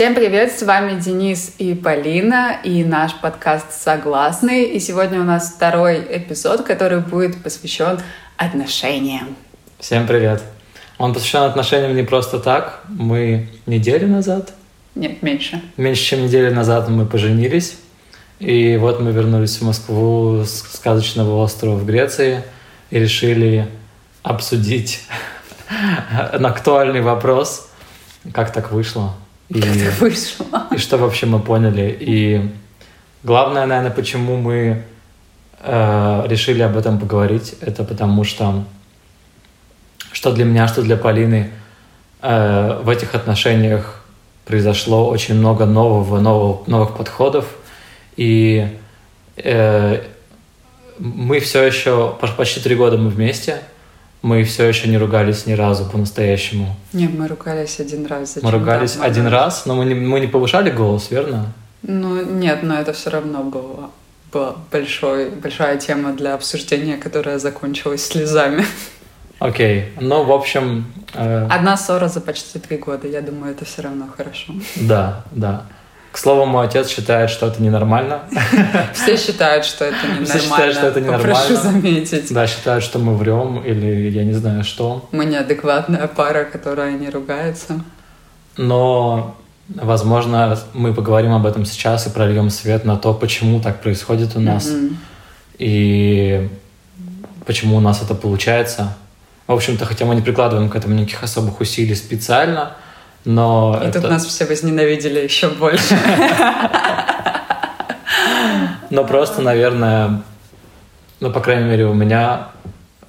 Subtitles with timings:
[0.00, 4.64] Всем привет, с вами Денис и Полина и наш подкаст «Согласны».
[4.64, 8.00] И сегодня у нас второй эпизод, который будет посвящен
[8.38, 9.36] отношениям.
[9.78, 10.42] Всем привет.
[10.96, 12.80] Он посвящен отношениям не просто так.
[12.88, 14.54] Мы неделю назад?
[14.94, 15.60] Нет, меньше.
[15.76, 17.76] Меньше, чем неделю назад мы поженились.
[18.38, 22.42] И вот мы вернулись в Москву с сказочного острова в Греции
[22.88, 23.68] и решили
[24.22, 25.02] обсудить
[26.32, 27.68] актуальный вопрос,
[28.32, 29.14] как так вышло.
[29.50, 30.46] И, как так вышло.
[30.72, 31.96] И что вообще мы поняли.
[32.00, 32.50] И
[33.22, 34.84] главное, наверное, почему мы
[35.60, 38.64] э, решили об этом поговорить, это потому что
[40.12, 41.50] что для меня, что для Полины
[42.22, 44.04] э, в этих отношениях
[44.44, 47.46] произошло очень много нового, нового новых подходов.
[48.16, 48.78] И
[49.36, 50.02] э,
[50.98, 53.62] мы все еще, почти три года мы вместе,
[54.22, 56.76] мы все еще не ругались ни разу по-настоящему.
[56.92, 58.34] Нет, мы ругались один раз.
[58.34, 61.52] Зачем мы ругались там, один раз, но мы не, мы не повышали голос, верно?
[61.82, 63.90] Ну, нет, но это все равно было,
[64.32, 68.64] была большой, большая тема для обсуждения, которая закончилась слезами.
[69.38, 69.84] Окей, okay.
[70.00, 70.92] ну, в общем...
[71.14, 71.46] Э...
[71.48, 74.52] Одна ссора за почти три года, я думаю, это все равно хорошо.
[74.76, 75.64] Да, да.
[76.12, 78.22] К слову, мой отец считает, что это ненормально.
[78.94, 80.26] Все считают, что это ненормально.
[80.26, 81.34] Все считают, что это ненормально.
[81.34, 82.32] Прошу заметить.
[82.34, 85.08] Да, считают, что мы врем или я не знаю что.
[85.12, 87.84] Мы неадекватная пара, которая не ругается.
[88.56, 89.36] Но,
[89.68, 94.40] возможно, мы поговорим об этом сейчас и прольем свет на то, почему так происходит у
[94.40, 94.66] нас.
[94.66, 94.96] Mm-hmm.
[95.58, 96.48] И
[97.46, 98.96] почему у нас это получается.
[99.46, 102.72] В общем-то, хотя мы не прикладываем к этому никаких особых усилий специально–
[103.24, 104.00] но И это...
[104.00, 105.98] тут нас все возненавидели еще больше.
[108.90, 110.22] Но просто, наверное,
[111.20, 112.48] ну, по крайней мере, у меня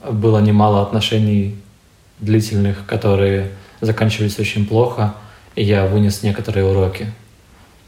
[0.07, 1.57] было немало отношений
[2.19, 3.51] длительных, которые
[3.81, 5.15] заканчивались очень плохо,
[5.55, 7.11] и я вынес некоторые уроки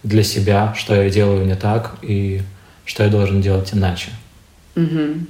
[0.01, 2.41] для себя, что я делаю не так и
[2.85, 4.09] что я должен делать иначе.
[4.75, 5.25] Угу.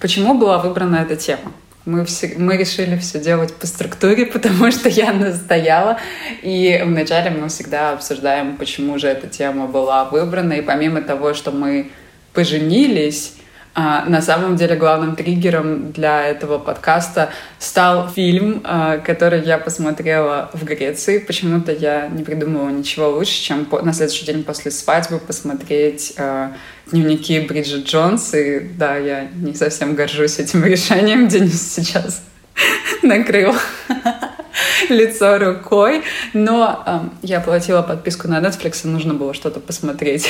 [0.00, 1.52] Почему была выбрана эта тема?
[1.88, 5.98] Мы, все, мы решили все делать по структуре, потому что я настояла.
[6.42, 10.52] И вначале мы всегда обсуждаем, почему же эта тема была выбрана.
[10.52, 11.90] И помимо того, что мы
[12.34, 13.36] поженились,
[13.80, 17.30] а, на самом деле главным триггером для этого подкаста
[17.60, 21.18] стал фильм, а, который я посмотрела в Греции.
[21.18, 26.54] Почему-то я не придумала ничего лучше, чем на следующий день после свадьбы посмотреть а,
[26.90, 28.34] дневники Бриджит Джонс.
[28.34, 31.28] И да, я не совсем горжусь этим решением.
[31.28, 32.20] Денис сейчас
[33.04, 33.54] накрыл
[34.88, 36.02] лицо рукой.
[36.32, 40.28] Но э, я платила подписку на Netflix, и нужно было что-то посмотреть.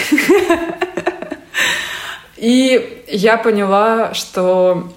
[2.38, 4.92] И я поняла, что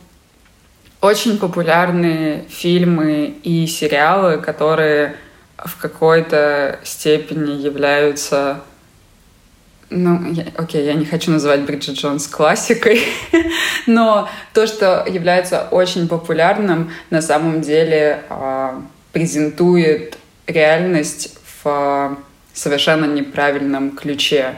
[1.02, 5.16] очень популярные фильмы и сериалы, которые
[5.58, 8.62] в какой-то степени являются
[9.90, 13.02] ну, я, окей, я не хочу называть Бриджит Джонс классикой,
[13.88, 18.70] но то, что является очень популярным, на самом деле э,
[19.12, 22.18] презентует реальность в
[22.54, 24.56] совершенно неправильном ключе.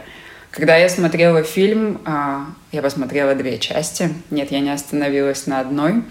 [0.53, 4.09] Когда я смотрела фильм, а, я посмотрела две части.
[4.29, 6.03] Нет, я не остановилась на одной.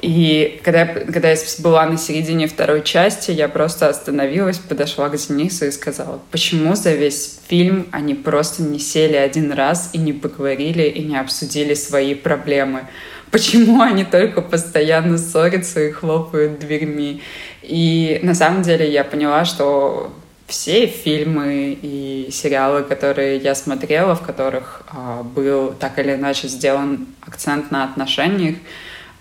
[0.00, 5.66] И когда, когда я была на середине второй части, я просто остановилась, подошла к Денису
[5.66, 10.84] и сказала, почему за весь фильм они просто не сели один раз и не поговорили,
[10.84, 12.86] и не обсудили свои проблемы?
[13.30, 17.20] Почему они только постоянно ссорятся и хлопают дверьми?
[17.62, 20.12] И на самом деле я поняла, что
[20.46, 27.06] все фильмы и сериалы, которые я смотрела, в которых э, был так или иначе сделан
[27.20, 28.56] акцент на отношениях,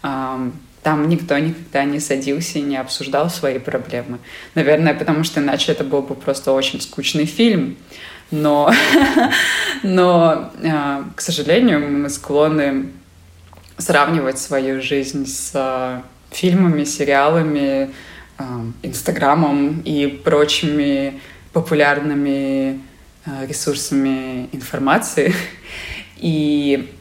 [0.04, 0.50] э,
[0.84, 4.20] там никто никогда не садился и не обсуждал свои проблемы.
[4.54, 7.78] Наверное, потому что иначе это был бы просто очень скучный фильм.
[8.30, 8.72] Но,
[9.84, 12.92] но э, к сожалению, мы склонны
[13.78, 17.90] сравнивать свою жизнь с фильмами, сериалами,
[18.84, 21.22] Инстаграмом и прочими
[21.54, 22.82] популярными
[23.26, 25.34] э, ресурсами информации.
[26.18, 26.92] И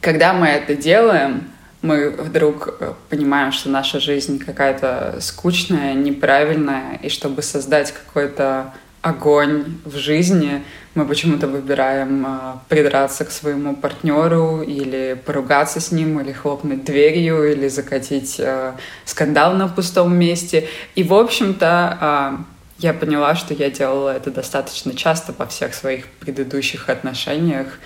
[0.00, 1.48] когда мы это делаем,
[1.82, 8.72] мы вдруг э, понимаем, что наша жизнь какая-то скучная, неправильная, и чтобы создать какой-то
[9.08, 10.62] огонь в жизни,
[10.94, 12.28] мы почему-то выбираем э,
[12.68, 18.72] придраться к своему партнеру или поругаться с ним, или хлопнуть дверью, или закатить э,
[19.04, 20.68] скандал на пустом месте.
[20.94, 26.06] И, в общем-то, э, я поняла, что я делала это достаточно часто во всех своих
[26.20, 27.78] предыдущих отношениях.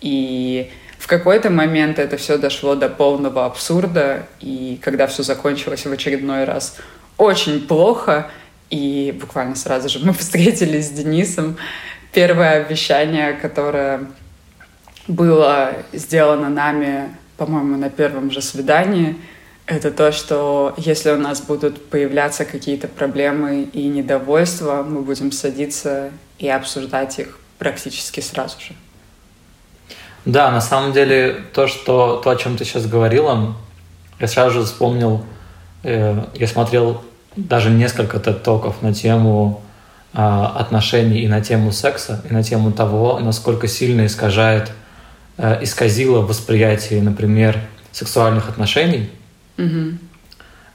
[0.00, 4.26] И в какой-то момент это все дошло до полного абсурда.
[4.40, 6.76] И когда все закончилось в очередной раз
[7.18, 8.30] очень плохо,
[8.74, 11.56] И буквально сразу же мы встретились с Денисом.
[12.12, 14.06] Первое обещание, которое
[15.06, 19.16] было сделано нами, по-моему, на первом же свидании,
[19.66, 26.10] это то, что если у нас будут появляться какие-то проблемы и недовольства, мы будем садиться
[26.38, 28.74] и обсуждать их практически сразу же.
[30.24, 33.54] Да, на самом деле то, что то, о чем ты сейчас говорила,
[34.18, 35.24] я сразу же вспомнил,
[35.84, 37.04] э, я смотрел
[37.36, 39.62] даже несколько ток на тему
[40.12, 44.72] э, отношений и на тему секса, и на тему того, насколько сильно искажает,
[45.36, 47.60] э, исказило восприятие, например,
[47.92, 49.10] сексуальных отношений,
[49.58, 49.98] угу.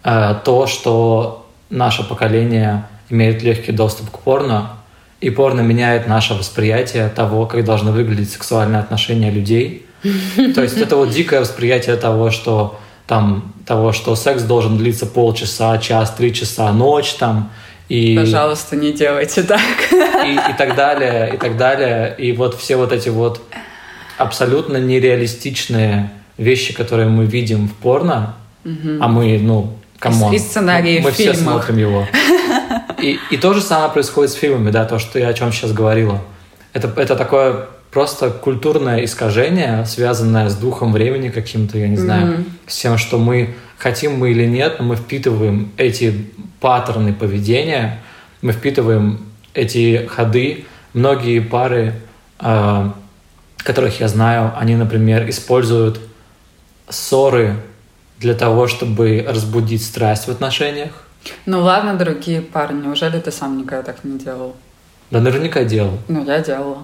[0.03, 4.71] э, то, что наше поколение имеет легкий доступ к порно,
[5.21, 9.85] и порно меняет наше восприятие того, как должны выглядеть сексуальные отношения людей.
[10.55, 15.77] То есть это вот дикое восприятие того, что там того, что секс должен длиться полчаса,
[15.77, 17.51] час, три часа, ночь там.
[17.87, 19.61] И, Пожалуйста, не делайте так.
[20.25, 22.15] И, и так далее, и так далее.
[22.17, 23.43] И вот все вот эти вот
[24.17, 28.33] абсолютно нереалистичные вещи, которые мы видим в порно,
[28.65, 28.97] угу.
[29.01, 30.31] а мы, ну, come on.
[31.01, 32.07] Мы, мы все смотрим его.
[32.99, 35.73] И, и то же самое происходит с фильмами, да, то, что я о чем сейчас
[35.73, 36.19] говорила.
[36.73, 42.45] Это, это такое просто культурное искажение, связанное с духом времени каким-то, я не знаю, mm-hmm.
[42.67, 46.27] с тем, что мы хотим мы или нет, но мы впитываем эти
[46.59, 48.01] паттерны поведения,
[48.41, 50.65] мы впитываем эти ходы.
[50.93, 51.93] Многие пары,
[52.39, 52.89] э,
[53.57, 55.99] которых я знаю, они, например, используют
[56.89, 57.55] ссоры
[58.17, 60.91] для того, чтобы разбудить страсть в отношениях.
[61.45, 64.55] Ну ладно, дорогие парни, неужели ты сам никогда так не делал?
[65.11, 65.97] Да наверняка делал.
[66.07, 66.77] Ну, я делала.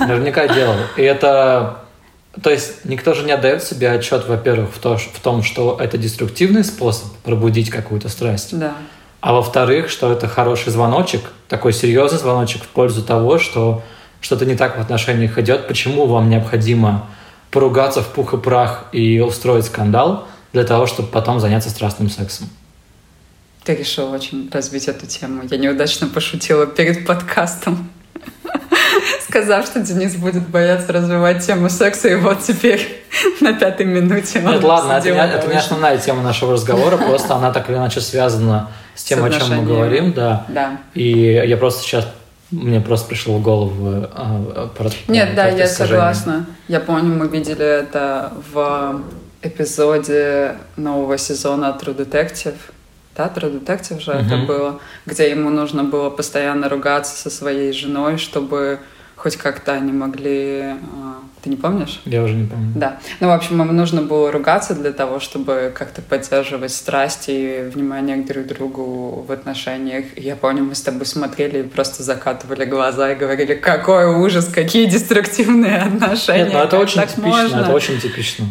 [0.00, 0.76] Наверняка делал.
[0.96, 1.78] И это...
[2.42, 5.98] То есть никто же не отдает себе отчет, во-первых, в, то, в том, что это
[5.98, 8.56] деструктивный способ пробудить какую-то страсть.
[8.56, 8.74] Да.
[9.20, 13.82] А во-вторых, что это хороший звоночек, такой серьезный звоночек в пользу того, что
[14.20, 17.06] что-то не так в отношениях идет, почему вам необходимо
[17.50, 22.48] поругаться в пух и прах и устроить скандал для того, чтобы потом заняться страстным сексом.
[23.68, 25.42] Ты решил очень развить эту тему.
[25.50, 27.90] Я неудачно пошутила перед подкастом,
[29.28, 33.04] сказав, что Денис будет бояться развивать тему секса, и вот теперь
[33.42, 37.52] на пятой минуте Нет, ладно, это не, это не основная тема нашего разговора, просто она
[37.52, 40.46] так или иначе связана с тем, о чем мы говорим, да.
[40.48, 40.78] Да.
[40.94, 42.08] И я просто сейчас
[42.50, 46.46] мне просто пришло в голову а, про Нет, да, я согласна.
[46.68, 49.02] Я помню, мы видели это в
[49.42, 52.56] эпизоде нового сезона True Detective
[53.26, 54.26] True Detective же uh-huh.
[54.26, 58.80] это было, где ему нужно было постоянно ругаться со своей женой, чтобы
[59.18, 60.62] хоть как-то они могли...
[60.62, 62.00] А, ты не помнишь?
[62.04, 62.72] Я уже не помню.
[62.74, 62.98] Да.
[63.20, 68.16] Ну, в общем, им нужно было ругаться для того, чтобы как-то поддерживать страсть и внимание
[68.18, 70.06] к друг другу в отношениях.
[70.16, 74.46] И я помню, мы с тобой смотрели и просто закатывали глаза и говорили, какой ужас,
[74.46, 76.44] какие деструктивные отношения.
[76.44, 77.56] Нет, ну это очень типично, можно?
[77.56, 78.46] это очень типично.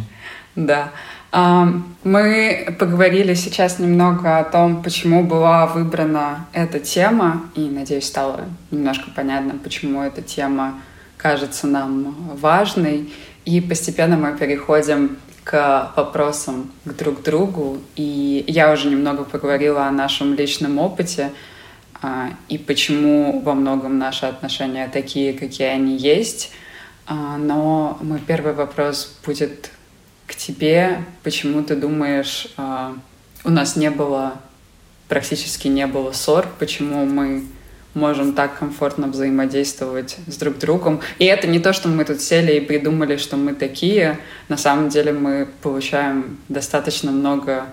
[0.56, 0.92] Да.
[1.32, 9.10] Мы поговорили сейчас немного о том, почему была выбрана эта тема, и, надеюсь, стало немножко
[9.14, 10.82] понятно, почему эта тема
[11.18, 13.12] кажется нам важной.
[13.46, 17.78] И постепенно мы переходим к вопросам к друг другу.
[17.96, 21.32] И я уже немного поговорила о нашем личном опыте
[22.02, 26.52] а, и почему во многом наши отношения такие, какие они есть.
[27.06, 29.72] А, но мой первый вопрос будет
[30.28, 32.94] к тебе, почему ты думаешь, э,
[33.44, 34.40] у нас не было,
[35.08, 37.46] практически не было ссор, почему мы
[37.94, 41.02] можем так комфортно взаимодействовать с друг другом.
[41.18, 44.20] И это не то, что мы тут сели и придумали, что мы такие.
[44.50, 47.66] На самом деле мы получаем достаточно много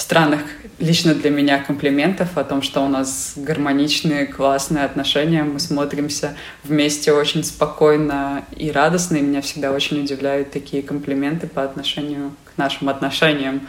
[0.00, 0.40] странных
[0.78, 7.12] лично для меня комплиментов о том, что у нас гармоничные, классные отношения, мы смотримся вместе
[7.12, 12.88] очень спокойно и радостно, и меня всегда очень удивляют такие комплименты по отношению к нашим
[12.88, 13.68] отношениям.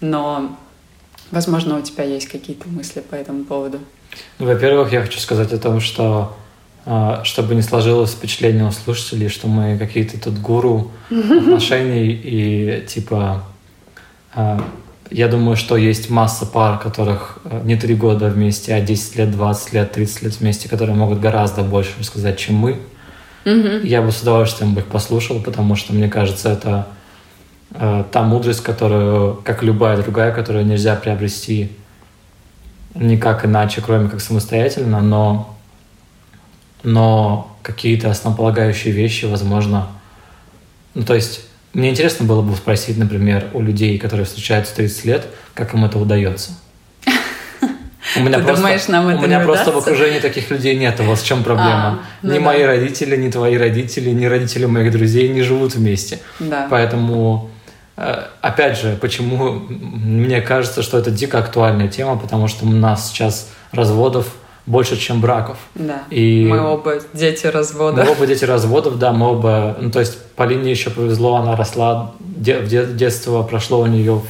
[0.00, 0.58] Но,
[1.30, 3.78] возможно, у тебя есть какие-то мысли по этому поводу.
[4.38, 6.36] Ну, во-первых, я хочу сказать о том, что
[6.84, 13.44] а, чтобы не сложилось впечатление у слушателей, что мы какие-то тут гуру отношений и типа
[14.34, 14.60] а,
[15.12, 19.30] я думаю, что есть масса пар, которых э, не три года вместе, а 10 лет,
[19.30, 22.78] 20 лет, 30 лет вместе, которые могут гораздо больше рассказать, чем мы.
[23.44, 23.86] Mm-hmm.
[23.86, 26.86] Я бы с удовольствием бы их послушал, потому что, мне кажется, это
[27.72, 31.70] э, та мудрость, которую, как любая другая, которую нельзя приобрести
[32.94, 35.56] никак иначе, кроме как самостоятельно, но,
[36.82, 39.88] но какие-то основополагающие вещи, возможно,
[40.94, 41.42] ну, то есть
[41.74, 45.98] мне интересно было бы спросить, например, у людей, которые встречаются 30 лет, как им это
[45.98, 46.52] удается.
[48.16, 50.76] У меня Ты просто, думаешь, нам у это меня не просто в окружении таких людей
[50.76, 51.00] нет.
[51.00, 51.72] Вот в чем проблема.
[51.72, 52.44] А, ну ни да.
[52.44, 56.18] мои родители, ни твои родители, ни родители моих друзей не живут вместе.
[56.40, 56.66] Да.
[56.68, 57.50] Поэтому,
[57.96, 63.08] э, опять же, почему мне кажется, что это дико актуальная тема, потому что у нас
[63.08, 64.34] сейчас разводов
[64.66, 65.56] больше, чем браков.
[65.74, 66.02] Да.
[66.10, 68.04] И Мы оба дети развода.
[68.04, 69.76] мы оба дети разводов, да, мы оба...
[69.80, 74.22] Ну, то есть Полине еще повезло, она росла, де- детство прошло у нее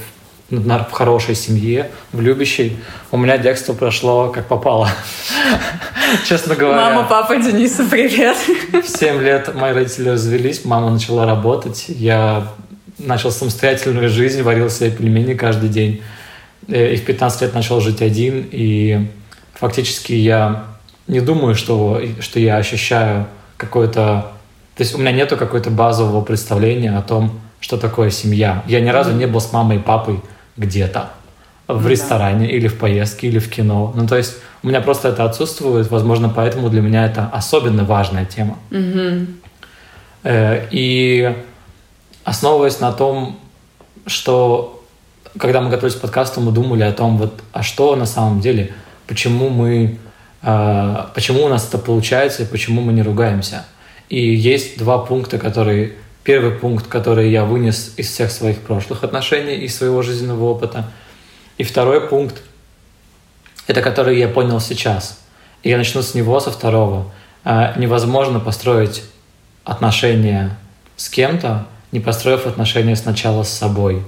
[0.51, 2.77] в, на- в хорошей семье, в любящей.
[3.11, 4.89] У меня детство прошло как попало.
[6.29, 6.77] Честно говоря.
[6.77, 8.37] Мама, папа, Дениса, привет.
[8.73, 12.49] В 7 лет мои родители развелись, мама начала работать, я
[12.99, 16.03] начал самостоятельную жизнь, варил себе пельмени каждый день.
[16.69, 19.07] Э, И в 15 лет начал жить один, и
[19.63, 20.65] фактически я
[21.07, 23.27] не думаю, что, что я ощущаю
[23.57, 24.33] какое-то...
[24.75, 28.65] То есть у меня нету какой-то базового представления о том, что такое семья.
[28.67, 30.21] Я ни разу не был с мамой и папой
[30.57, 31.11] где-то
[31.69, 31.89] в Ну да.
[31.91, 33.93] ресторане или в поездке или в кино.
[33.95, 38.25] Ну, то есть у меня просто это отсутствует, возможно, поэтому для меня это особенно важная
[38.25, 38.59] тема.
[40.25, 41.37] Э, И
[42.25, 43.39] основываясь на том,
[44.07, 44.83] что
[45.39, 48.75] когда мы готовились к подкасту, мы думали о том, вот, а что на самом деле,
[49.13, 49.99] почему мы,
[50.41, 53.67] э, почему у нас это получается и почему мы не ругаемся.
[54.09, 55.93] И есть два пункта, которые,
[56.25, 60.91] первый пункт, который я вынес из всех своих прошлых отношений и своего жизненного опыта,
[61.59, 62.43] и второй пункт,
[63.67, 65.21] это который я понял сейчас.
[65.63, 67.13] И я начну с него, со второго.
[67.45, 69.03] Э, Невозможно построить
[69.63, 70.57] отношения
[70.97, 74.03] с кем-то, не построив отношения сначала с собой.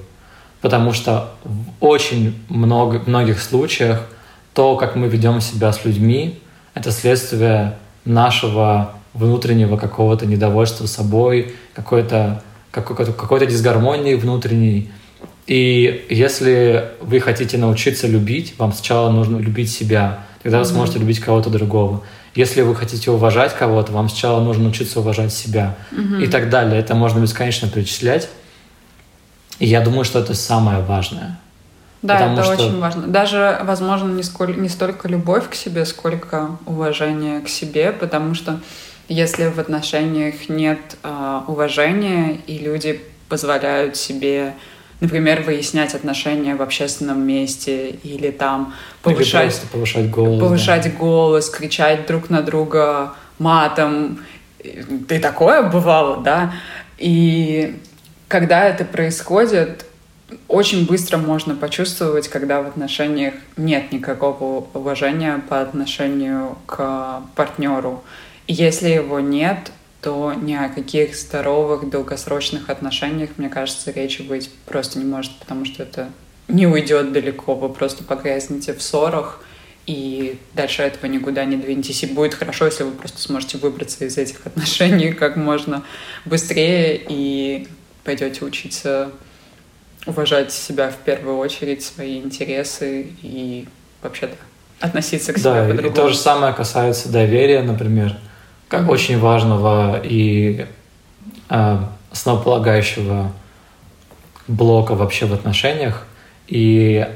[0.63, 4.09] Потому что в очень много, многих случаях
[4.55, 6.41] то, как мы ведем себя с людьми,
[6.75, 12.43] это следствие нашего внутреннего какого-то недовольства собой, какой-то
[12.75, 14.91] какой-то, какой-то дисгармонии внутренней.
[15.47, 21.21] И если вы хотите научиться любить, вам сначала нужно любить себя, тогда вы сможете любить
[21.21, 22.03] кого-то другого.
[22.35, 26.21] Если вы хотите уважать кого-то, вам сначала нужно научиться уважать себя Мгм.
[26.21, 26.81] и так далее.
[26.81, 28.29] Это можно бесконечно перечислять.
[29.61, 31.39] И я думаю, что это самое важное.
[32.05, 33.07] Да, Потому это что- очень важно.
[33.07, 38.61] Даже, возможно, не, сколь- не столько любовь к себе, сколько уважение к себе, потому что
[39.09, 44.53] если в отношениях нет а, уважения, и люди позволяют себе,
[45.01, 48.75] например, выяснять отношения в общественном месте или там
[49.07, 50.39] Или повышать просто повышать голос.
[50.39, 50.45] да.
[50.45, 54.21] повышать голос, кричать друг на друга матом.
[54.63, 56.53] И такое бывало, да.
[56.99, 57.77] И
[58.29, 59.87] когда это происходит,
[60.49, 68.03] очень быстро можно почувствовать, когда в отношениях нет никакого уважения по отношению к партнеру.
[68.47, 74.51] И если его нет, то ни о каких здоровых долгосрочных отношениях, мне кажется, речи быть
[74.67, 76.11] просто не может, потому что это
[76.49, 79.43] не уйдет далеко, вы просто погрязнете в ссорах,
[79.87, 82.03] и дальше этого никуда не двинетесь.
[82.03, 85.85] И будет хорошо, если вы просто сможете выбраться из этих отношений как можно
[86.25, 87.69] быстрее и
[88.03, 89.11] пойдете учиться
[90.07, 93.67] уважать себя в первую очередь, свои интересы и
[94.03, 95.95] вообще да, относиться к себе Да, и по-другому.
[95.97, 98.17] то же самое касается доверия, например,
[98.69, 98.91] как Мгм.
[98.91, 100.67] очень важного и
[101.49, 101.79] э,
[102.13, 103.33] основополагающего
[104.47, 106.07] блока вообще в отношениях.
[106.49, 107.07] И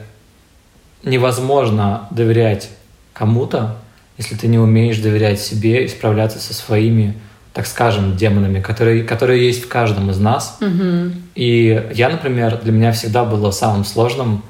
[1.02, 2.70] невозможно доверять
[3.12, 3.76] кому-то,
[4.16, 7.14] если ты не умеешь доверять себе и справляться со своими,
[7.52, 10.58] так скажем, демонами, которые, которые есть в каждом из нас.
[10.60, 11.14] Мгм.
[11.34, 14.44] И я, например, для меня всегда было самым сложным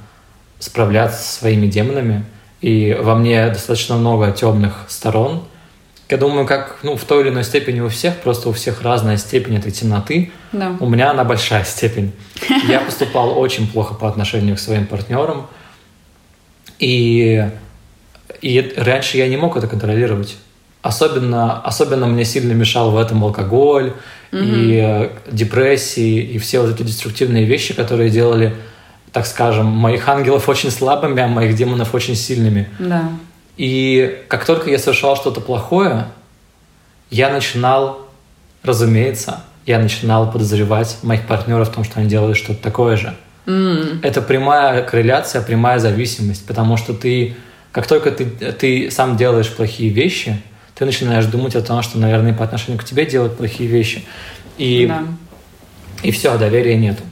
[0.58, 2.24] справляться со своими демонами.
[2.60, 5.44] И во мне достаточно много темных сторон.
[6.08, 9.18] Я думаю, как ну, в той или иной степени у всех, просто у всех разная
[9.18, 10.32] степень этой темноты.
[10.52, 10.74] Да.
[10.80, 12.12] У меня она большая степень.
[12.66, 15.46] Я поступал очень плохо по отношению к своим партнерам.
[16.78, 17.46] И,
[18.40, 20.36] и раньше я не мог это контролировать.
[20.82, 23.94] Особенно, особенно мне сильно мешал в этом алкоголь
[24.30, 28.54] и э, депрессии, и все вот эти деструктивные вещи, которые делали,
[29.12, 32.68] так скажем, моих ангелов очень слабыми, а моих демонов очень сильными.
[32.78, 33.11] Да.
[33.56, 36.06] И как только я совершал что-то плохое,
[37.11, 38.06] я начинал,
[38.62, 43.14] разумеется, я начинал подозревать моих партнеров в том, что они делают что-то такое же.
[43.47, 44.00] М.
[44.02, 47.35] Это прямая корреляция, прямая зависимость, потому что ты,
[47.73, 50.40] как только ты, ты сам делаешь плохие вещи,
[50.78, 54.04] ты начинаешь думать о том, что, наверное, по отношению к тебе делают плохие вещи.
[54.58, 55.02] И, Да.
[56.04, 57.02] и все, доверия нету,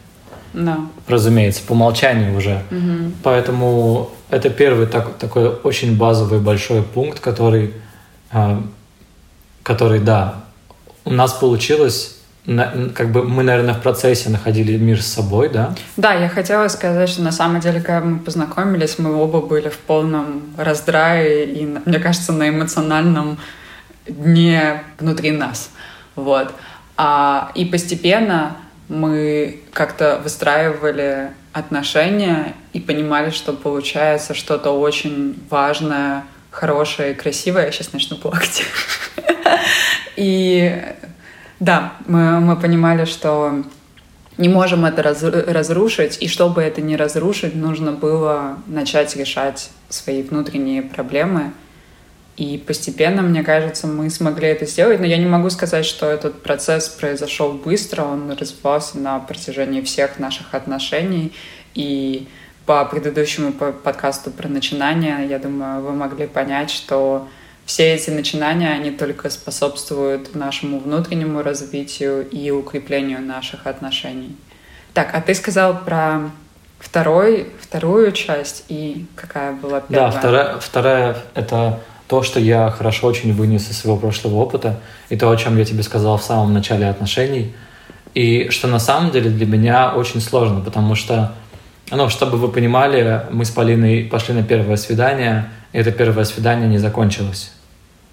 [0.53, 0.79] Да.
[1.09, 2.63] разумеется, по умолчанию уже.
[2.71, 3.15] Мгм.
[3.25, 7.73] Поэтому это первый так- такой очень базовый большой пункт, который,
[8.31, 8.63] а,
[9.65, 10.37] который, да,
[11.05, 12.13] у нас получилось
[12.45, 15.75] на, как бы мы, наверное, в процессе находили мир с собой, да?
[15.97, 19.79] Да, я хотела сказать, что на самом деле, когда мы познакомились, мы оба были в
[19.79, 23.39] полном раздрае и, мне кажется, на эмоциональном
[24.09, 25.71] дне внутри нас.
[26.15, 26.53] Вот.
[26.97, 28.57] А, и постепенно
[28.89, 37.67] мы как-то выстраивали отношения и понимали, что получается что-то очень важное, хорошее красивое.
[37.67, 38.65] Я сейчас начну плакать.
[40.17, 40.83] И
[41.61, 43.65] да, мы, мы понимали, что
[44.39, 50.23] не можем это раз, разрушить, и чтобы это не разрушить, нужно было начать решать свои
[50.23, 51.53] внутренние проблемы.
[52.37, 56.43] И постепенно, мне кажется, мы смогли это сделать, но я не могу сказать, что этот
[56.43, 61.33] процесс произошел быстро, он развивался на протяжении всех наших отношений.
[61.75, 62.29] И
[62.67, 67.27] по предыдущему подкасту про начинания, я думаю, вы могли понять, что
[67.65, 74.37] все эти начинания, они только способствуют нашему внутреннему развитию и укреплению наших отношений.
[74.93, 76.31] Так, а ты сказал про
[76.79, 80.13] второй, вторую часть, и какая была первая?
[80.13, 85.17] Да, вторая, вторая— это то, что я хорошо очень вынес из своего прошлого опыта, и
[85.17, 87.55] то, о чем я тебе сказал в самом начале отношений,
[88.15, 91.33] и что на самом деле для меня очень сложно, потому что,
[91.91, 96.69] ну, чтобы вы понимали, мы с Полиной пошли на первое свидание, и это первое свидание
[96.69, 97.53] не закончилось.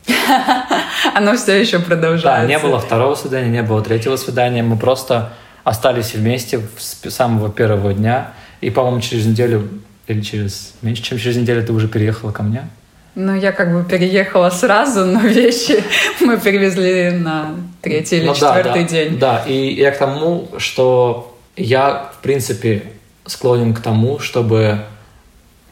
[1.16, 2.42] Оно все еще продолжается.
[2.42, 4.64] Да, не было второго свидания, не было третьего свидания.
[4.64, 5.32] Мы просто
[5.64, 8.32] остались вместе с самого первого дня.
[8.62, 9.70] И, по-моему, через неделю
[10.08, 12.68] или через меньше, чем через неделю ты уже переехала ко мне.
[13.16, 15.84] Ну, я как бы переехала сразу, но вещи
[16.20, 19.20] мы перевезли на третий или ну, четвертый да, день.
[19.20, 22.84] Да, и я к тому, что я, в принципе,
[23.26, 24.80] склонен к тому, чтобы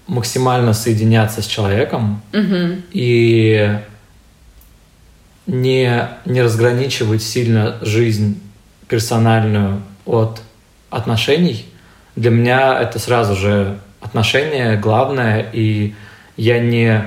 [0.08, 2.82] максимально соединяться с человеком угу.
[2.92, 3.80] и
[5.48, 8.42] не, не разграничивать сильно жизнь
[8.88, 10.42] персональную от
[10.90, 11.66] отношений.
[12.16, 15.96] Для меня это сразу же отношения главное, и
[16.36, 17.04] я не,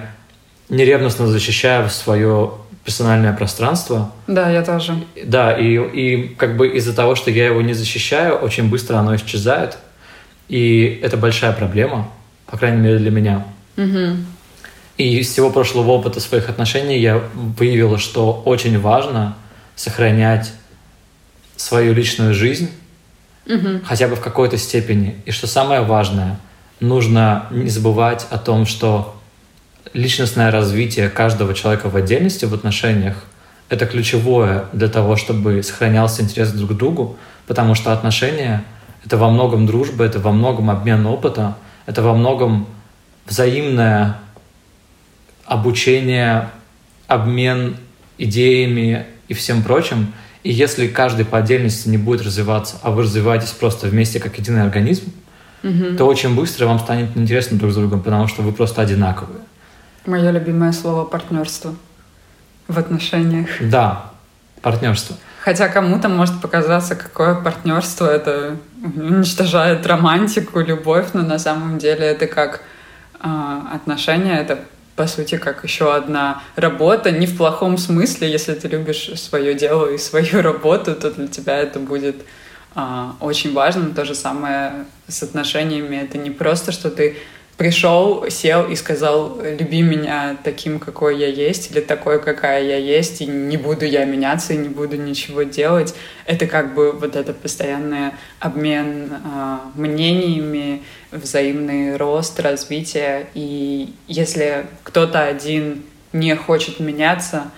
[0.69, 2.53] не ревностно защищаю свое
[2.85, 4.13] персональное пространство.
[4.27, 4.95] Да, я тоже.
[5.25, 9.17] Да, и, и как бы из-за того, что я его не защищаю, очень быстро оно
[9.17, 9.79] исчезает.
[10.49, 12.09] И это большая проблема,
[12.47, 13.47] по крайней мере для меня.
[13.77, 14.17] Угу.
[14.99, 19.37] И из всего прошлого опыта своих отношений я выявила, что очень важно
[19.75, 20.53] сохранять
[21.57, 22.71] свою личную жизнь,
[23.47, 23.81] угу.
[23.85, 25.17] хотя бы в какой-то степени.
[25.25, 26.39] И что самое важное,
[26.81, 29.14] нужно не забывать о том, что
[29.93, 33.17] личностное развитие каждого человека в отдельности в отношениях—
[33.69, 37.17] это ключевое для того, чтобы сохранялся интерес друг к другу,
[37.47, 38.65] потому что отношения—
[39.05, 42.67] это во многом дружба, это во многом обмен опыта, это во многом
[43.27, 44.19] взаимное
[45.45, 46.51] обучение,
[47.07, 47.77] обмен
[48.19, 50.13] идеями и всем прочим.
[50.43, 54.63] И если каждый по отдельности не будет развиваться, а вы развиваетесь просто вместе как единый
[54.63, 55.13] организм,
[55.63, 55.97] угу.
[55.97, 59.41] то очень быстро вам станет интересно друг с другом, потому что вы просто одинаковые.
[60.07, 61.75] Мое любимое слово партнерство
[62.69, 63.49] в отношениях.
[63.61, 64.11] Да,
[64.63, 65.17] партнерство.
[65.41, 72.27] Хотя кому-то может показаться, какое партнерство это уничтожает романтику, любовь, но на самом деле это
[72.27, 72.63] как
[73.21, 74.59] э, отношения, это
[74.97, 79.91] по сути, как еще одна работа, не в плохом смысле, если ты любишь свое дело
[79.91, 82.17] и свою работу, то для тебя это будет
[82.75, 83.91] а, очень важно.
[83.91, 85.97] То же самое с отношениями.
[85.97, 87.17] Это не просто, что ты
[87.57, 93.21] пришел, сел и сказал, люби меня таким, какой я есть, или такой, какая я есть,
[93.21, 95.95] и не буду я меняться, и не буду ничего делать.
[96.27, 103.27] Это как бы вот это постоянный обмен э, мнениями, взаимный рост, развитие.
[103.35, 107.51] И если кто-то один не хочет меняться,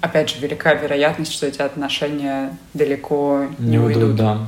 [0.00, 4.02] опять же, велика вероятность, что эти отношения далеко не, не уйдут.
[4.02, 4.16] уйдут.
[4.16, 4.46] Да.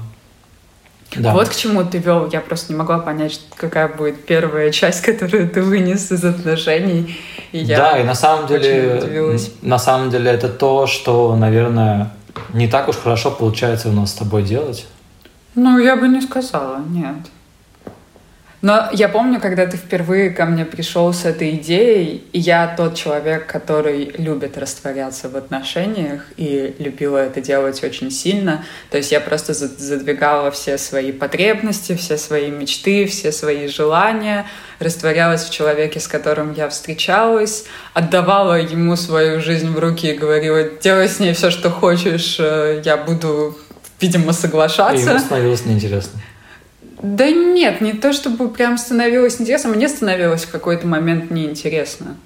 [1.16, 1.32] Да.
[1.32, 2.28] Вот к чему ты вел.
[2.30, 7.16] Я просто не могла понять, какая будет первая часть, которую ты вынес из отношений.
[7.52, 12.10] И я да, и на самом деле, на самом деле это то, что, наверное,
[12.52, 14.86] не так уж хорошо получается у нас с тобой делать.
[15.54, 17.16] Ну, я бы не сказала, нет.
[18.60, 22.96] Но я помню, когда ты впервые ко мне пришел с этой идеей, и я тот
[22.96, 28.64] человек, который любит растворяться в отношениях и любила это делать очень сильно.
[28.90, 34.44] То есть я просто задвигала все свои потребности, все свои мечты, все свои желания,
[34.80, 40.64] растворялась в человеке, с которым я встречалась, отдавала ему свою жизнь в руки и говорила,
[40.82, 43.56] делай с ней все, что хочешь, э, я буду,
[44.00, 44.96] видимо, соглашаться.
[44.96, 46.20] И ему становилось неинтересно.
[47.02, 52.16] Да нет, не то чтобы прям становилось интересно, мне становилось в какой-то момент неинтересно.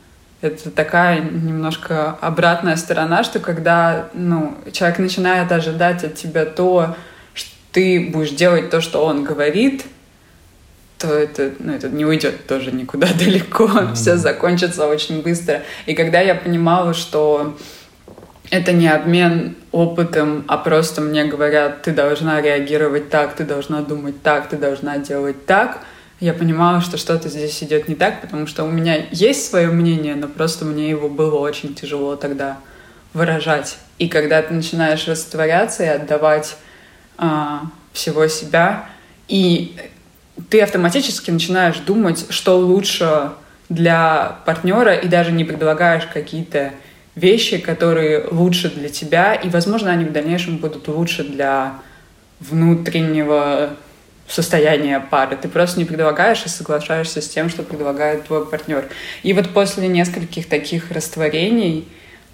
[0.40, 6.96] Это такая немножко обратная сторона, что когда ну, человек начинает ожидать от тебя то,
[7.32, 9.84] что ты будешь делать то, что он говорит,
[10.98, 13.66] то это, ну, это не уйдет тоже никуда далеко.
[13.66, 13.94] Mm-hmm.
[13.94, 15.62] Все закончится очень быстро.
[15.86, 17.56] И когда я понимала, что
[18.52, 24.22] это не обмен опытом, а просто мне говорят, ты должна реагировать так, ты должна думать
[24.22, 25.80] так, ты должна делать так,
[26.20, 30.16] я понимала, что что-то здесь идет не так, потому что у меня есть свое мнение,
[30.16, 32.58] но просто мне его было очень тяжело тогда
[33.14, 33.78] выражать.
[33.98, 36.56] И когда ты начинаешь растворяться и отдавать
[37.16, 37.62] а,
[37.94, 38.84] всего себя,
[39.28, 39.74] и
[40.50, 43.30] ты автоматически начинаешь думать, что лучше
[43.70, 46.72] для партнера, и даже не предлагаешь какие-то
[47.14, 51.74] вещи, которые лучше для тебя, и, возможно, они в дальнейшем будут лучше для
[52.40, 53.70] внутреннего
[54.26, 55.36] состояние пары.
[55.36, 58.88] Ты просто не предлагаешь и соглашаешься с тем, что предлагает твой партнер.
[59.22, 61.86] И вот после нескольких таких растворений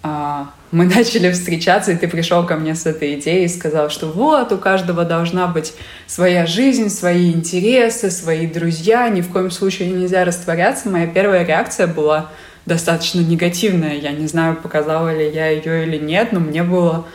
[0.02, 4.06] а, мы начали встречаться, и ты пришел ко мне с этой идеей и сказал, что
[4.06, 5.74] вот, у каждого должна быть
[6.06, 10.88] своя жизнь, свои интересы, свои друзья, ни в коем случае нельзя растворяться.
[10.88, 12.30] Моя первая реакция была
[12.68, 13.94] достаточно негативная.
[13.94, 17.07] Я не знаю, показала ли я ее или нет, но мне было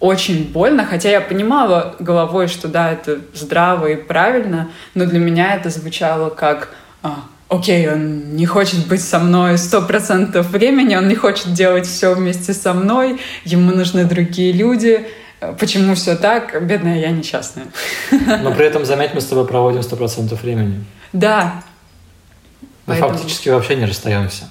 [0.00, 5.54] очень больно, хотя я понимала головой, что да, это здраво и правильно, но для меня
[5.54, 6.70] это звучало как
[7.04, 11.86] а, окей, он не хочет быть со мной сто процентов времени, он не хочет делать
[11.86, 15.06] все вместе со мной, ему нужны другие люди.
[15.58, 16.64] Почему все так?
[16.66, 17.66] Бедная я несчастная.
[18.10, 20.84] Но при этом, заметь, мы с тобой проводим сто процентов времени.
[21.12, 21.62] Да.
[22.86, 23.14] Мы Поэтому...
[23.14, 24.48] фактически вообще не расстаемся.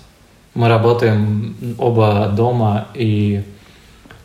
[0.54, 3.44] Мы работаем оба дома и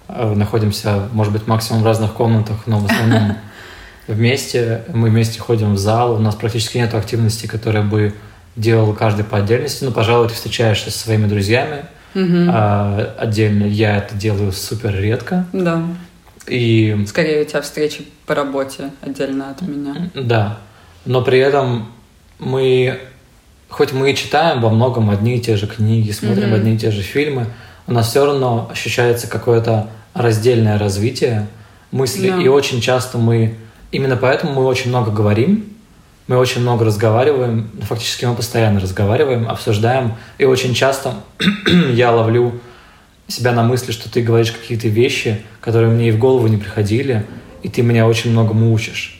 [0.08, 3.36] Э, находимся, может быть, максимум в разных комнатах, но в основном
[4.08, 4.84] вместе.
[4.92, 6.14] Мы вместе ходим в зал.
[6.14, 8.14] У нас практически нет активности, которая бы
[8.54, 9.84] делал каждый по отдельности.
[9.84, 11.84] Ну, пожалуй, ты встречаешься со своими друзьями
[12.14, 12.50] угу.
[12.50, 13.64] а, отдельно.
[13.64, 15.46] Я это делаю супер редко.
[15.52, 15.82] Да.
[16.46, 17.04] И...
[17.08, 20.10] Скорее у тебя встречи по работе отдельно от меня.
[20.14, 20.58] Да.
[21.04, 21.88] Но при этом
[22.38, 23.00] мы,
[23.68, 26.56] хоть мы и читаем во многом одни и те же книги, смотрим угу.
[26.56, 27.46] одни и те же фильмы,
[27.86, 31.46] у нас все равно ощущается какое-то раздельное развитие
[31.90, 32.42] мысли, да.
[32.42, 33.56] и очень часто мы,
[33.92, 35.64] именно поэтому мы очень много говорим,
[36.26, 41.14] мы очень много разговариваем, фактически мы постоянно разговариваем, обсуждаем, и очень часто
[41.92, 42.60] я ловлю
[43.28, 47.24] себя на мысли, что ты говоришь какие-то вещи, которые мне и в голову не приходили,
[47.62, 49.15] и ты меня очень многому учишь.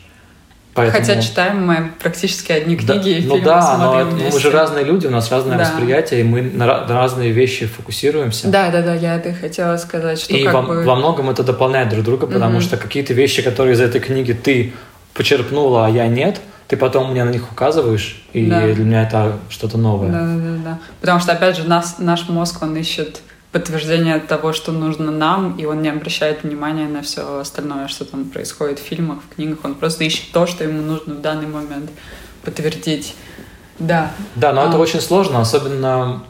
[0.77, 1.03] Поэтому...
[1.03, 4.31] Хотя читаем мы практически одни книги да, и ну да, но вместе.
[4.31, 5.63] мы же разные люди, у нас разное да.
[5.63, 8.47] восприятие, и мы на, на разные вещи фокусируемся.
[8.47, 10.83] Да, да, да, я это хотела сказать, что И как во, бы...
[10.83, 12.61] во многом это дополняет друг друга, потому mm-hmm.
[12.61, 14.73] что какие-то вещи, которые из этой книги ты
[15.15, 18.61] почерпнула, а я нет, ты потом мне на них указываешь, и да.
[18.61, 20.11] для меня это что-то новое.
[20.11, 20.79] Да, да, да.
[21.01, 25.65] Потому что, опять же, нас, наш мозг, он ищет подтверждение того, что нужно нам, и
[25.65, 29.59] он не обращает внимания на все остальное, что там происходит в фильмах, в книгах.
[29.63, 31.89] Он просто ищет то, что ему нужно в данный момент
[32.43, 33.15] подтвердить.
[33.79, 34.11] Да.
[34.35, 34.69] Да, но а...
[34.69, 36.23] это очень сложно, особенно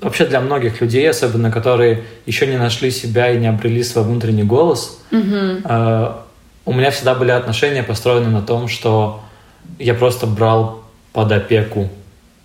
[0.00, 4.44] вообще для многих людей, особенно которые еще не нашли себя и не обрели свой внутренний
[4.44, 5.00] голос.
[5.12, 5.62] Угу.
[5.64, 6.12] Э,
[6.64, 9.20] у меня всегда были отношения построены на том, что
[9.78, 11.90] я просто брал под опеку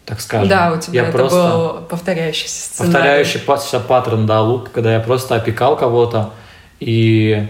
[0.06, 0.48] так скажем.
[0.48, 2.94] Да, у тебя я это просто был повторяющийся сценарий.
[2.94, 6.32] Повторяющийся паттерн, да, лук, когда я просто опекал кого-то,
[6.80, 7.48] и...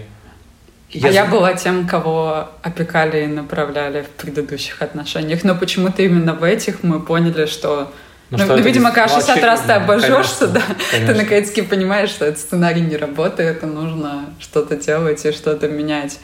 [0.90, 1.08] Я...
[1.08, 5.44] А я была тем, кого опекали и направляли в предыдущих отношениях.
[5.44, 7.92] Но почему-то именно в этих мы поняли, что
[8.30, 11.12] ну, ну, что ну видимо, когда 60 раз ты обожжешься, да, конечно.
[11.14, 16.18] ты наконец-таки понимаешь, что этот сценарий не работает, и нужно что-то делать и что-то менять.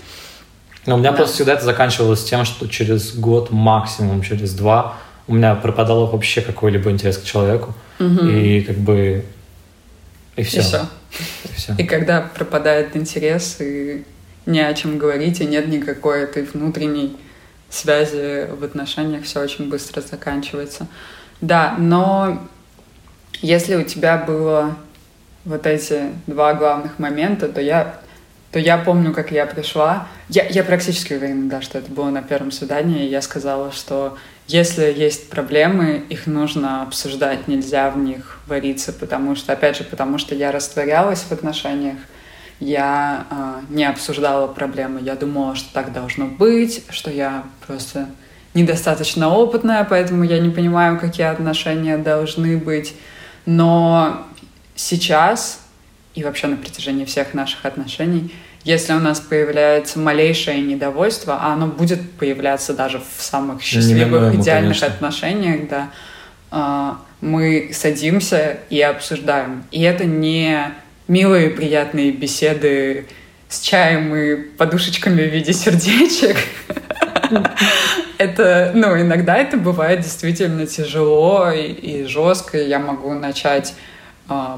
[0.87, 1.19] Но у меня да.
[1.19, 4.95] просто всегда это заканчивалось тем, что через год, максимум через два,
[5.27, 7.75] у меня пропадал вообще какой-либо интерес к человеку.
[7.99, 8.27] Угу.
[8.27, 9.25] И как бы...
[10.37, 10.59] И все.
[10.59, 10.87] И все.
[11.45, 11.75] И, все.
[11.79, 14.05] и когда пропадает интерес, и
[14.47, 17.17] не о чем говорить, и нет никакой этой внутренней
[17.71, 20.87] связи в отношениях, все очень быстро заканчивается.
[21.41, 22.47] Да, но
[23.41, 24.77] если у тебя было
[25.45, 28.01] вот эти два главных момента, то я,
[28.53, 30.07] то я помню, как я пришла.
[30.29, 34.17] Я, я практически уверена, да, что это было на первом свидании, и я сказала, что
[34.53, 40.19] если есть проблемы, их нужно обсуждать, нельзя в них вариться, потому что, опять же, потому
[40.19, 41.97] что я растворялась в отношениях,
[42.61, 48.09] я э, не обсуждала проблемы, я думала, что так должно быть, что я просто
[48.55, 52.95] недостаточно опытная, поэтому я не понимаю, какие отношения должны быть.
[53.47, 54.27] Но
[54.77, 55.61] сейчас
[56.15, 61.67] и вообще на протяжении всех наших отношений если у нас появляется малейшее недовольство, а оно
[61.67, 64.87] будет появляться даже в самых счастливых, Немного, идеальных конечно.
[64.87, 65.91] отношениях, да,
[66.51, 69.65] а, мы садимся и обсуждаем.
[69.71, 70.73] И это не
[71.09, 73.07] милые приятные беседы
[73.49, 76.37] с чаем и подушечками в виде сердечек.
[78.19, 82.59] Это, ну, иногда это бывает действительно тяжело и, жестко.
[82.59, 83.75] Я могу начать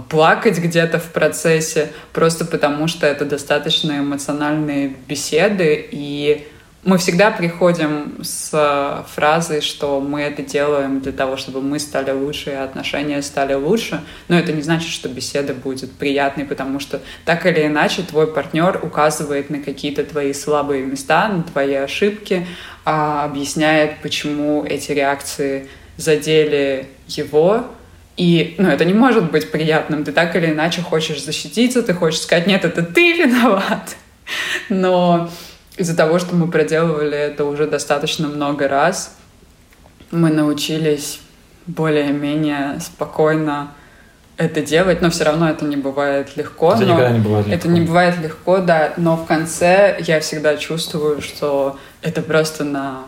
[0.09, 6.47] плакать где-то в процессе, просто потому что это достаточно эмоциональные беседы, и
[6.85, 12.11] мы всегда приходим с э, фразой, что мы это делаем для того, чтобы мы стали
[12.11, 17.01] лучше и отношения стали лучше, но это не значит, что беседа будет приятной, потому что
[17.25, 22.47] так или иначе твой партнер указывает на какие-то твои слабые места, на твои ошибки,
[22.85, 27.65] а объясняет, почему эти реакции задели его,
[28.17, 30.05] и ну, это не может быть приятным.
[30.05, 33.97] Ты так или иначе хочешь защититься, ты хочешь сказать, нет, это ты виноват.
[34.69, 35.31] Но
[35.77, 39.17] из-за того, что мы проделывали это уже достаточно много раз,
[40.11, 41.21] мы научились
[41.67, 43.73] более-менее спокойно
[44.37, 46.75] это делать, но все равно это не бывает легко.
[46.75, 47.59] Это никогда не бывает легко.
[47.59, 53.03] Это не бывает легко, да, но в конце я всегда чувствую, что это просто на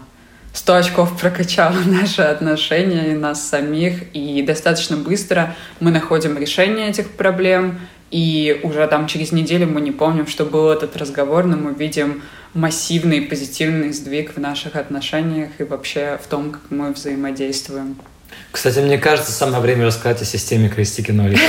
[0.56, 7.10] 100 очков прокачало наши отношения и нас самих, и достаточно быстро мы находим решение этих
[7.10, 7.78] проблем,
[8.10, 12.22] и уже там через неделю мы не помним, что был этот разговор, но мы видим
[12.54, 17.96] массивный позитивный сдвиг в наших отношениях и вообще в том, как мы взаимодействуем.
[18.52, 21.40] Кстати, мне кажется, самое время рассказать о системе крестики нолики.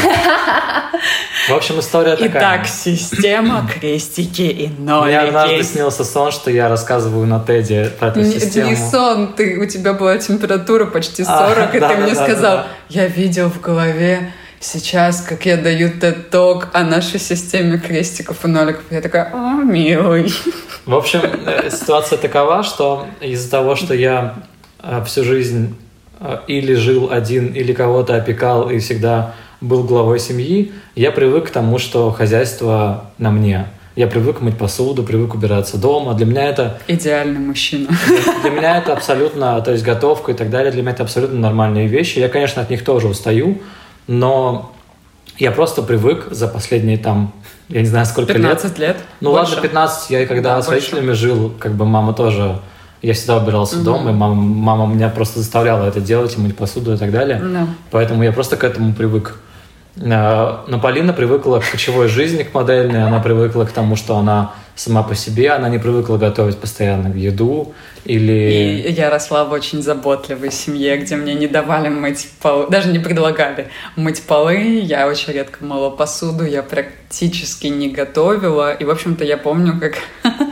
[1.50, 2.30] В общем, история такая.
[2.30, 5.08] Итак, система крестики и нолики.
[5.08, 8.70] Мне однажды снился сон, что я рассказываю на Теде про эту систему.
[8.70, 12.14] Не сон, ты, у тебя была температура почти 40, а, и да, ты да, мне
[12.14, 18.44] да, сказал, я видел в голове сейчас, как я даю тет-ток о нашей системе крестиков
[18.44, 18.84] и ноликов.
[18.90, 20.34] Я такая, о, милый.
[20.86, 24.36] В общем, э, ситуация такова, что из-за того, что я
[24.82, 25.78] э, всю жизнь
[26.48, 31.80] или жил один, или кого-то опекал и всегда был главой семьи, я привык к тому,
[31.80, 33.68] что хозяйство на мне.
[33.96, 36.14] Я привык мыть посуду, привык убираться дома.
[36.14, 36.80] Для меня это...
[36.88, 37.90] Идеальный мужчина.
[38.44, 41.88] Для меня это абсолютно, то есть готовка и так далее, для меня это абсолютно нормальные
[41.88, 42.20] вещи.
[42.20, 43.60] Я, конечно, от них тоже устаю,
[44.06, 44.72] но
[45.40, 47.34] я просто привык за последние там,
[47.70, 48.72] я не знаю, сколько 15 лет.
[48.78, 48.98] 15 лет?
[49.20, 49.56] Ну больше?
[49.56, 50.10] ладно, 15.
[50.12, 50.80] Я когда да, с больше.
[50.80, 52.60] родителями жил, как бы мама тоже...
[53.02, 53.86] Я всегда убирался угу.
[53.86, 57.40] дома, и мама, мама меня просто заставляла это делать, и мыть посуду и так далее.
[57.40, 57.68] Да.
[57.92, 59.36] Поэтому я просто к этому привык.
[60.02, 64.54] А, но Полина привыкла к кочевой жизни, к модельной, она привыкла к тому, что она
[64.76, 67.74] сама по себе, она не привыкла готовить постоянно еду
[68.06, 68.84] или...
[68.88, 73.00] И я росла в очень заботливой семье, где мне не давали мыть полы, даже не
[73.00, 79.24] предлагали мыть полы, я очень редко мыла посуду, я практически не готовила, и, в общем-то,
[79.24, 79.96] я помню, как...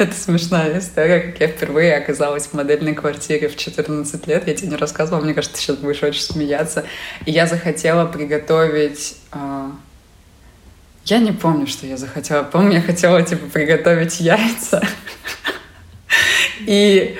[0.00, 4.46] Это смешная история, как я впервые оказалась в модельной квартире в 14 лет.
[4.46, 6.86] Я тебе не рассказывала, мне кажется, ты сейчас будешь очень смеяться.
[7.26, 9.72] И я захотела приготовить а,
[11.04, 12.44] я не помню, что я захотела.
[12.44, 14.82] Помню, я хотела, типа, приготовить яйца.
[16.60, 17.18] И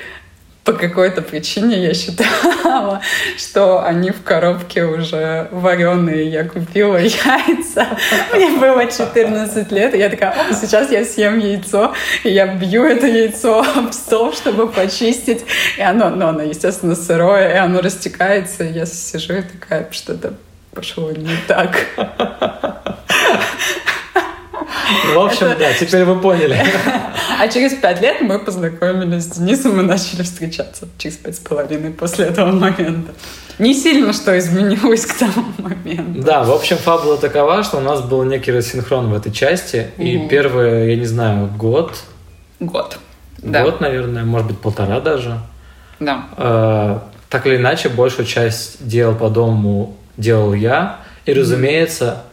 [0.64, 3.01] по какой-то причине я считала,
[3.37, 6.29] что они в коробке уже вареные.
[6.29, 7.87] Я купила яйца.
[8.35, 11.94] Мне было 14 лет, и я такая, сейчас я съем яйцо,
[12.25, 15.44] и я бью это яйцо об стол, чтобы почистить.
[15.79, 20.35] И оно, ну, оно, естественно, сырое, и оно растекается, и я сижу и такая, что-то
[20.75, 21.87] пошло не так.
[25.14, 26.57] В общем, да, теперь вы поняли.
[27.38, 30.88] А через пять лет мы познакомились с Денисом и начали встречаться.
[30.98, 33.12] Через пять с половиной после этого момента.
[33.59, 36.22] Не сильно что изменилось к тому моменту.
[36.22, 39.90] Да, в общем, фабула такова, что у нас был некий рассинхрон в этой части.
[39.98, 41.94] И первый, я не знаю, год.
[42.59, 42.98] Год.
[43.42, 45.38] Год, наверное, может быть, полтора даже.
[45.98, 46.24] Да.
[46.37, 46.98] Э,
[47.29, 51.00] так или иначе, большую часть дел по дому делал я.
[51.26, 52.24] И, разумеется,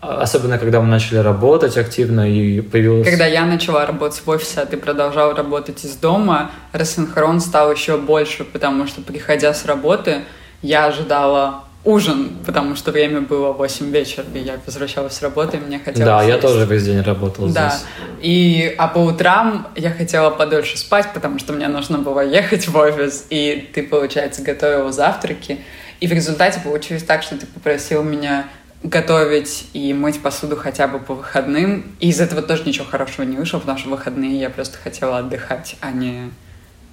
[0.00, 3.08] Особенно, когда мы начали работать активно и появилось...
[3.08, 7.96] Когда я начала работать в офисе, а ты продолжал работать из дома, рассинхрон стал еще
[7.96, 10.22] больше, потому что, приходя с работы,
[10.62, 15.60] я ожидала ужин, потому что время было 8 вечера, и я возвращалась с работы, и
[15.60, 16.34] мне хотелось Да, есть.
[16.34, 17.70] я тоже весь день работал да.
[17.70, 17.86] здесь.
[18.20, 22.76] И, а по утрам я хотела подольше спать, потому что мне нужно было ехать в
[22.76, 25.60] офис, и ты, получается, готовила завтраки,
[26.00, 28.48] и в результате получилось так, что ты попросил меня
[28.82, 31.84] готовить и мыть посуду хотя бы по выходным.
[32.00, 35.18] И из этого тоже ничего хорошего не вышло, потому что в выходные я просто хотела
[35.18, 36.30] отдыхать, а не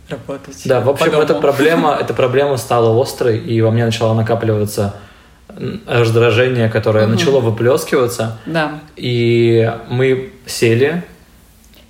[0.09, 0.61] работать.
[0.65, 4.95] Да, в общем, эта проблема, эта проблема стала острой, и во мне начала накапливаться
[5.87, 7.13] раздражение, которое угу.
[7.13, 8.39] начало выплескиваться.
[8.45, 8.79] Да.
[8.95, 11.03] И мы сели.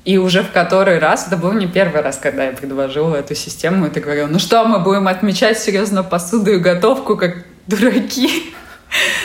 [0.05, 3.85] И уже в который раз, это был не первый раз, когда я предложила эту систему,
[3.87, 8.53] и ты говорил, ну что, мы будем отмечать серьезно посуду и готовку, как дураки.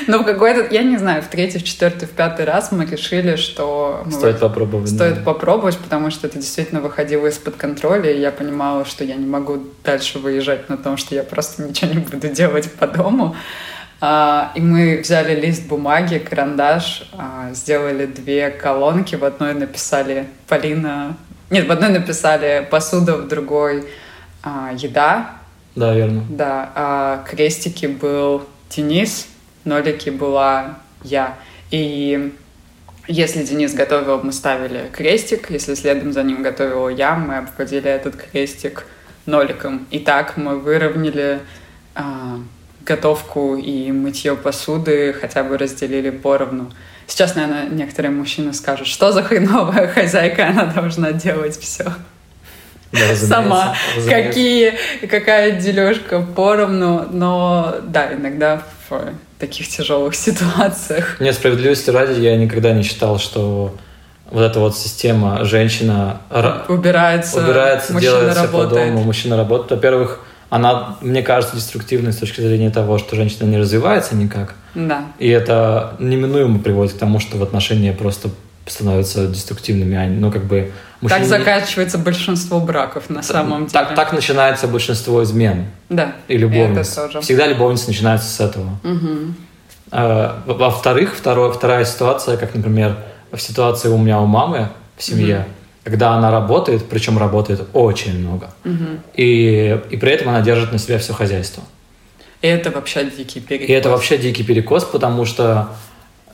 [0.07, 3.37] Но в какой-то, я не знаю, в третий, в четвертый, в пятый раз мы решили,
[3.37, 4.03] что...
[4.07, 4.89] Мы стоит попробовать.
[4.89, 5.21] Стоит да.
[5.23, 9.65] попробовать, потому что это действительно выходило из-под контроля, и я понимала, что я не могу
[9.85, 13.37] дальше выезжать на том, что я просто ничего не буду делать по дому.
[14.01, 19.17] А, и мы взяли лист бумаги, карандаш, а, сделали две колонки.
[19.17, 21.17] В одной написали Полина...
[21.51, 23.89] Нет, в одной написали посуда, в другой
[24.43, 25.33] а, еда.
[25.75, 26.25] Да, верно.
[26.29, 26.71] Да.
[26.75, 29.29] А крестики был Денис,
[29.69, 31.37] нолики была я.
[31.71, 32.33] И
[33.07, 35.51] если Денис готовил, мы ставили крестик.
[35.51, 38.87] Если следом за ним готовила я, мы обводили этот крестик
[39.27, 39.87] ноликом.
[39.91, 41.41] И так мы выровняли
[41.95, 42.41] а,
[42.85, 46.73] готовку и мытье посуды, хотя бы разделили поровну.
[47.07, 51.85] Сейчас, наверное, некоторые мужчины скажут, что за хреновая хозяйка, она должна делать все.
[52.91, 53.77] Да, сама.
[53.97, 54.29] Разумеется.
[54.29, 54.75] Какие,
[55.11, 61.17] какая дележка поровну, но да, иногда в таких тяжелых ситуациях.
[61.21, 63.75] Нет, справедливости ради, я никогда не считал, что
[64.31, 66.21] вот эта вот система женщина
[66.69, 69.71] убирается, убирается делает все по дому, мужчина работает.
[69.71, 70.21] Во-первых,
[70.51, 74.55] она, мне кажется, деструктивной с точки зрения того, что женщина не развивается никак.
[74.75, 75.05] Да.
[75.19, 78.31] И это неминуемо приводит к тому, что в отношения просто
[78.71, 79.97] становятся деструктивными.
[79.97, 80.73] А, ну, как бы...
[81.01, 81.21] Мужчине...
[81.21, 83.73] Так заканчивается большинство браков на самом деле.
[83.73, 85.67] Так, так начинается большинство измен.
[85.89, 86.15] Да.
[86.27, 86.93] И любовниц.
[86.93, 87.21] Это тоже.
[87.21, 88.71] Всегда любовница начинается с этого.
[88.85, 89.35] Угу.
[89.91, 92.97] А, во-вторых, второе, вторая ситуация, как, например,
[93.33, 95.47] в ситуации у меня у мамы в семье, угу.
[95.85, 99.01] когда она работает, причем работает очень много, угу.
[99.15, 101.63] и, и при этом она держит на себя все хозяйство.
[102.41, 103.69] И это вообще дикий перекос.
[103.69, 105.71] И это вообще дикий перекос, потому что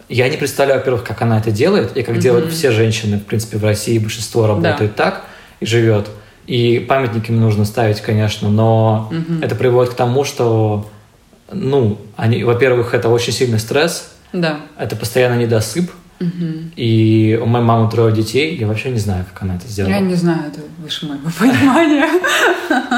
[0.09, 2.21] я не представляю, во-первых, как она это делает, и как mm-hmm.
[2.21, 5.05] делают все женщины, в принципе, в России большинство работает да.
[5.05, 5.25] так
[5.61, 6.09] и живет.
[6.47, 9.45] И памятники им нужно ставить, конечно, но mm-hmm.
[9.45, 10.90] это приводит к тому, что,
[11.51, 14.61] ну, они, во-первых, это очень сильный стресс, да.
[14.79, 15.90] это постоянно недосып,
[16.21, 16.75] mm-hmm.
[16.77, 19.93] и у моей мамы трое детей, я вообще не знаю, как она это сделала.
[19.93, 22.09] Я не знаю, это выше моего понимания.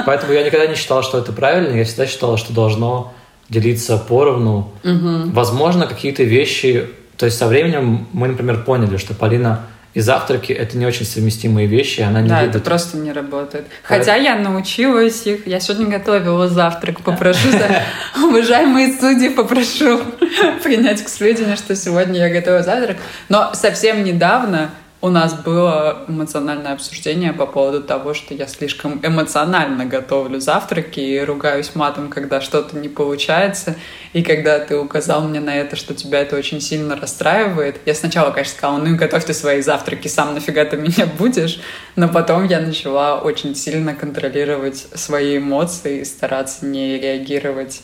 [0.04, 3.14] Поэтому я никогда не считала, что это правильно, я всегда считала, что должно
[3.48, 4.72] делиться поровну.
[4.84, 5.30] Угу.
[5.32, 6.88] Возможно, какие-то вещи...
[7.16, 9.62] То есть со временем мы, например, поняли, что Полина
[9.94, 12.56] и завтраки— это не очень совместимые вещи, она не Да, любит.
[12.56, 13.64] это просто не работает.
[13.82, 15.46] Хотя я научилась их.
[15.46, 17.00] Я сегодня готовила завтрак.
[17.00, 17.48] Попрошу,
[18.22, 20.02] уважаемые судьи, попрошу
[20.62, 22.98] принять к сведению, что сегодня я готовила завтрак.
[23.30, 24.68] Но совсем недавно
[25.06, 31.20] у нас было эмоциональное обсуждение по поводу того, что я слишком эмоционально готовлю завтраки и
[31.20, 33.76] ругаюсь матом, когда что-то не получается.
[34.14, 38.32] И когда ты указал мне на это, что тебя это очень сильно расстраивает, я сначала,
[38.32, 41.60] конечно, сказала, ну и готовь ты свои завтраки, сам нафига ты меня будешь.
[41.94, 47.82] Но потом я начала очень сильно контролировать свои эмоции и стараться не реагировать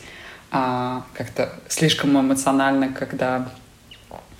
[0.51, 3.47] а, как-то слишком эмоционально, когда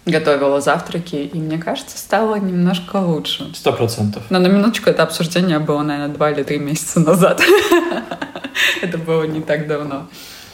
[0.05, 3.49] готовила завтраки, и мне кажется, стало немножко лучше.
[3.53, 4.23] Сто процентов.
[4.29, 7.41] Но на минуточку это обсуждение было, наверное, два или три месяца назад.
[8.81, 10.07] Это было не так давно.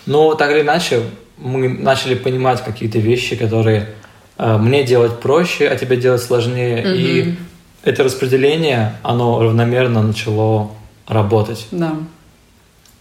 [0.05, 1.01] Ну, так или иначе,
[1.37, 3.89] мы начали понимать какие-то вещи, которые
[4.37, 6.83] э, мне делать проще, а тебе делать сложнее.
[6.95, 7.35] И
[7.83, 10.71] это распределение, оно равномерно начало
[11.07, 11.67] работать.
[11.71, 11.95] Да.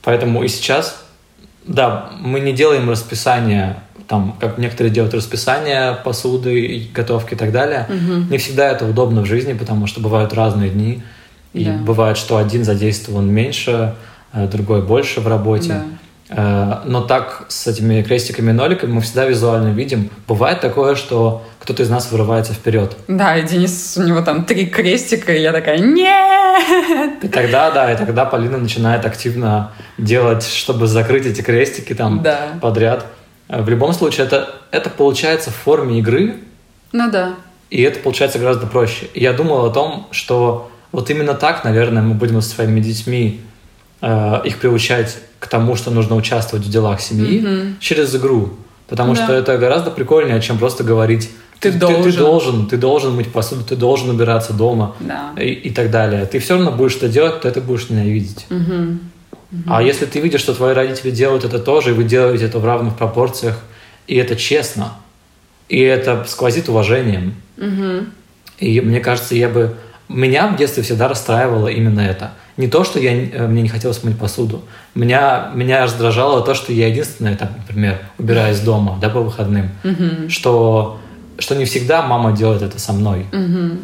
[0.03, 1.05] Поэтому и сейчас,
[1.65, 7.87] да, мы не делаем расписание там, как некоторые делают расписание посуды, готовки и так далее.
[7.88, 8.31] Угу.
[8.31, 11.03] Не всегда это удобно в жизни, потому что бывают разные дни.
[11.53, 11.73] И да.
[11.73, 13.94] бывает, что один задействован меньше,
[14.33, 15.68] э, другой больше в работе.
[15.68, 15.85] Да.
[16.31, 20.11] Э, но так с этими крестиками и ноликами мы всегда визуально видим.
[20.27, 22.97] Бывает такое, что кто-то из нас вырывается вперед.
[23.09, 27.23] Да, и Денис, у него там три крестика, и я такая, нет!
[27.23, 32.59] И тогда, да, и тогда Полина начинает активно делать, чтобы закрыть эти крестики там да.
[32.61, 33.07] подряд.
[33.49, 36.37] Э, в любом случае, это, это получается в форме игры.
[36.93, 37.35] Ну да.
[37.71, 39.07] И это получается гораздо проще.
[39.15, 43.41] И я думал о том, что вот именно так, наверное, мы будем со своими детьми
[44.01, 47.75] э, их приучать к тому, что нужно участвовать в делах семьи mm-hmm.
[47.81, 48.51] через игру.
[48.89, 49.25] Потому да.
[49.25, 51.31] что это гораздо прикольнее, чем просто говорить
[51.61, 52.03] ты, ты, должен.
[52.05, 55.33] Ты, ты должен, ты должен мыть посуду, ты должен убираться дома да.
[55.37, 56.25] и, и так далее.
[56.27, 58.47] Ты все равно будешь это делать, то это будешь ненавидеть.
[58.49, 58.99] Угу.
[59.67, 62.64] А если ты видишь, что твои родители делают это тоже, и вы делаете это в
[62.64, 63.59] равных пропорциях,
[64.07, 64.95] и это честно,
[65.68, 67.35] и это сквозит уважением.
[67.57, 68.07] Угу.
[68.59, 69.77] И мне кажется, я бы...
[70.09, 72.33] Меня в детстве всегда расстраивало именно это.
[72.57, 74.62] Не то, что я, э, мне не хотелось мыть посуду.
[74.95, 79.70] Меня, меня раздражало то, что я единственная, так, например, убираюсь дома, да, по выходным.
[79.85, 80.31] Угу.
[80.31, 80.99] Что,
[81.39, 83.27] что не всегда мама делает это со мной.
[83.33, 83.79] Угу.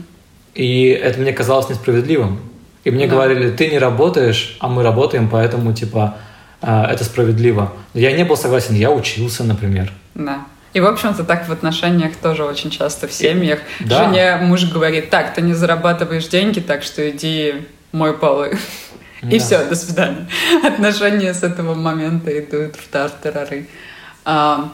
[0.54, 2.40] И это мне казалось несправедливым.
[2.84, 3.14] И мне да.
[3.14, 6.16] говорили, ты не работаешь, а мы работаем, поэтому, типа,
[6.62, 7.72] э, это справедливо.
[7.94, 9.90] Я не был согласен, я учился, например.
[10.14, 10.44] Да.
[10.74, 13.60] И, в общем-то, так в отношениях тоже очень часто в семьях.
[13.80, 14.04] Да.
[14.04, 17.54] Жене муж говорит, так, ты не зарабатываешь деньги, так что иди
[17.92, 18.58] мой полы.
[19.22, 19.44] И Да.
[19.44, 20.26] все, до свидания.
[20.62, 23.66] Отношения с этого момента идут в тартарары.
[24.24, 24.68] А,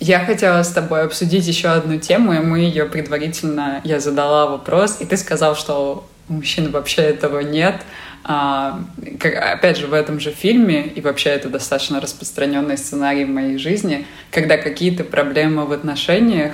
[0.00, 4.96] Я хотела с тобой обсудить еще одну тему, и мы ее предварительно, я задала вопрос,
[5.00, 7.82] и ты сказал, что у мужчин вообще этого нет.
[8.22, 8.80] А,
[9.18, 13.58] как- опять же, в этом же фильме, и вообще это достаточно распространенный сценарий в моей
[13.58, 16.52] жизни, когда какие-то проблемы в отношениях,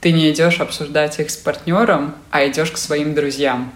[0.00, 3.72] ты не идешь обсуждать их с партнером, а идешь к своим друзьям,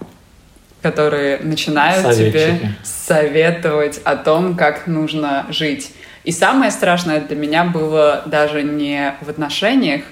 [0.81, 2.75] которые начинают тебе Советчики.
[2.83, 5.93] советовать о том, как нужно жить.
[6.25, 10.03] И самое страшное для меня было даже не в отношениях,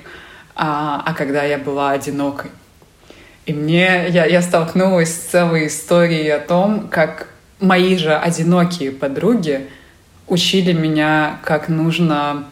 [0.56, 2.50] а, а когда я была одинокой.
[3.50, 7.26] И мне я, я столкнулась с целой историей о том, как
[7.58, 9.66] мои же одинокие подруги
[10.28, 12.44] учили меня, как нужно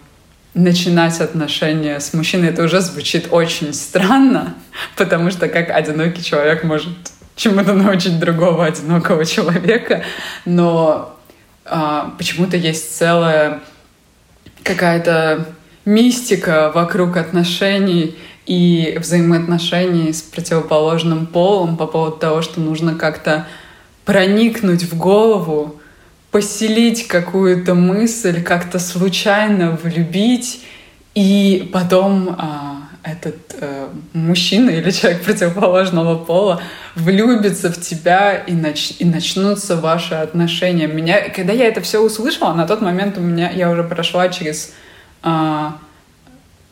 [0.55, 2.49] начинать отношения с мужчиной.
[2.49, 4.55] Это уже звучит очень странно,
[4.97, 6.95] потому что как одинокий человек может
[7.37, 10.03] чему-то научить другого одинокого человека,
[10.47, 11.17] но
[11.65, 13.61] а, почему-то есть целая
[14.65, 15.47] какая-то
[15.85, 18.19] мистика вокруг отношений
[18.49, 23.47] и взаимоотношений с противоположным полом по поводу того, что нужно как-то
[24.07, 25.79] проникнуть в голову,
[26.31, 30.65] поселить какую-то мысль, как-то случайно влюбить,
[31.15, 36.63] и потом а, этот э, мужчина или человек противоположного пола
[36.95, 40.87] влюбится в тебя и, нач- и начнутся ваши отношения.
[40.87, 44.73] Меня, когда я это все услышала, на тот момент у меня я уже прошла через
[45.23, 45.77] а,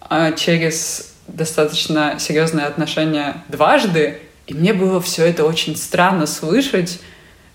[0.01, 7.01] а, через достаточно серьезные отношения дважды, и мне было все это очень странно слышать,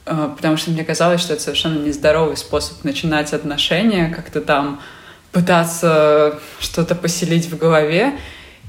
[0.05, 4.81] э, потому что мне казалось, что это совершенно нездоровый способ начинать отношения, как-то там
[5.31, 8.13] пытаться что-то поселить в голове.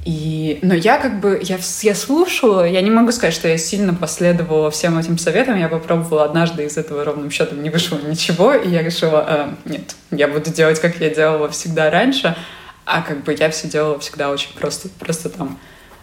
[0.04, 0.58] И...
[0.62, 4.70] Но я как бы, я, я слушала, я не могу сказать, что я сильно последовала
[4.70, 8.82] всем этим советам, я попробовала однажды из этого ровным счетом не вышло ничего, и я
[8.82, 12.36] решила, э, нет, я буду делать, как я делала всегда раньше,
[12.84, 15.58] а как бы я все делала всегда очень просто, просто там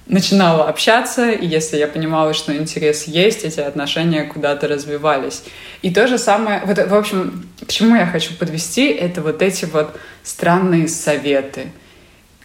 [0.10, 5.44] начинала общаться, и если я понимала, что интерес есть, эти отношения куда-то развивались.
[5.84, 9.66] И то же самое, вот, в общем, к чему я хочу подвести, это вот эти
[9.66, 11.68] вот странные советы,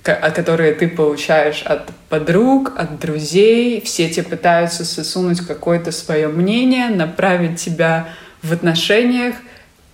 [0.02, 6.88] ко- которые ты получаешь от подруг, от друзей, все тебе пытаются сосунуть какое-то свое мнение,
[6.88, 8.08] направить тебя
[8.42, 9.36] в отношениях,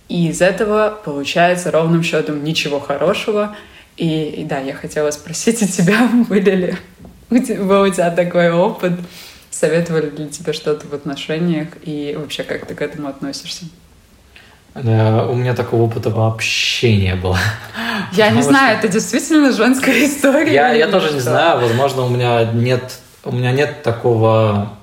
[0.09, 3.55] и из этого получается ровным счетом ничего хорошего.
[4.01, 6.75] И, и да, я хотела спросить у тебя, были ли
[7.29, 8.93] у тебя, был у тебя такой опыт,
[9.51, 13.65] советовали ли тебе что-то в отношениях, и вообще как ты к этому относишься?
[14.73, 17.37] Да, у меня такого опыта вообще не было.
[18.13, 20.51] Я не знаю, что- это действительно женская история?
[20.51, 24.73] Я, я тоже не знаю, возможно, у меня нет, у меня нет такого,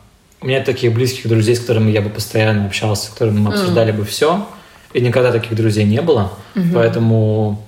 [0.41, 3.51] у меня нет таких близких друзей, с которыми я бы постоянно общался, с которыми мы
[3.51, 4.47] обсуждали бы все,
[4.93, 6.33] и никогда таких друзей не было,
[6.73, 7.64] поэтому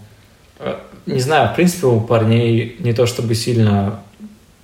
[0.60, 0.76] э,
[1.14, 4.00] не знаю, в принципе, у парней не то чтобы сильно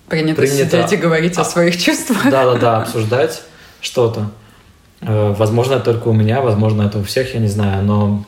[0.09, 0.70] Принято, Принято.
[0.82, 1.44] сидеть и говорить о А.
[1.44, 2.22] своих чувствах.
[2.30, 3.42] да-да-да обсуждать
[3.80, 4.30] что-то.
[5.01, 8.24] Э, Возможно, это только у меня, возможно, это у всех, я не знаю, но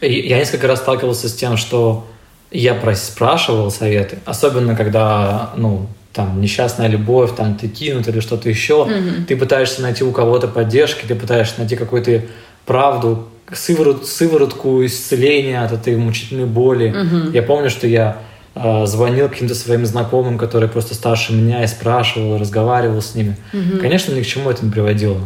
[0.00, 2.06] я несколько раз сталкивался с тем, что
[2.50, 8.88] я спрашивал советы, особенно когда, ну, там, несчастная любовь, там, ты кинут или что-то еще,
[9.26, 12.22] ты пытаешься найти у кого-то поддержки, ты пытаешься найти какую-то
[12.66, 16.94] правду, сыворот, сыворотку исцеления от этой мучительной боли.
[17.32, 18.18] Я помню, что я
[18.54, 23.36] э, звонил каким-то своим знакомым, которые просто старше меня, и спрашивал, разговаривал с ними.
[23.80, 25.20] Конечно, ни к чему это не приводило.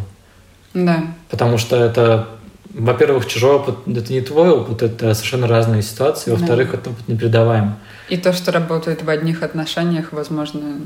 [0.74, 1.02] Да.
[1.28, 2.28] Потому что это,
[2.72, 6.30] во-первых, чужой опыт, это не твой опыт, это совершенно разные ситуации.
[6.30, 7.74] Во-вторых, это опыт непередаваем.
[8.08, 10.80] И то, что работает в одних отношениях, возможно,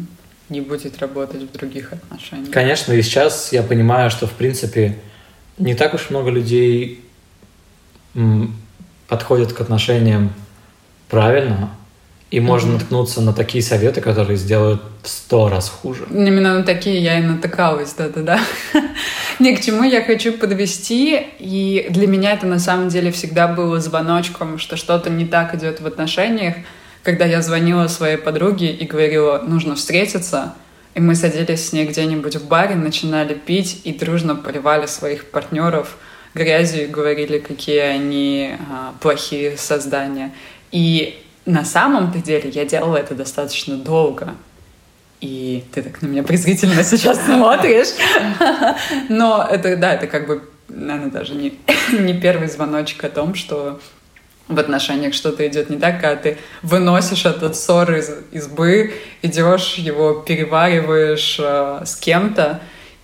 [0.48, 2.50] не будет работать в других отношениях.
[2.50, 4.98] Конечно, и сейчас я понимаю, что, в принципе,
[5.58, 7.00] не так уж много людей
[9.08, 10.32] подходят к отношениям
[11.08, 11.70] правильно,
[12.30, 12.78] и можно Мгм.
[12.78, 16.06] наткнуться на такие советы, которые сделают в сто раз хуже.
[16.10, 18.40] Именно на такие я и натыкалась, да-да-да.
[19.38, 23.80] Ни к чему я хочу подвести, и для меня это на самом деле всегда было
[23.80, 26.54] звоночком, что что-то не так идет в отношениях,
[27.02, 30.54] когда я звонила своей подруге и говорила, нужно встретиться,
[30.94, 35.96] и мы садились с ней где-нибудь в баре, начинали пить и дружно поливали своих партнеров
[36.34, 40.32] грязью и говорили, какие они а, плохие создания.
[40.70, 44.34] И на самом-то деле я делала это достаточно долго.
[45.20, 47.88] И ты так на меня презрительно сейчас смотришь.
[49.08, 51.58] Но это, да, это как бы наверное, даже не,
[51.92, 53.80] не первый звоночек о том, что
[54.48, 60.14] в отношениях что-то идет не так, когда ты выносишь этот ссор из избы, идешь его
[60.14, 62.60] перевариваешь э, с кем-то,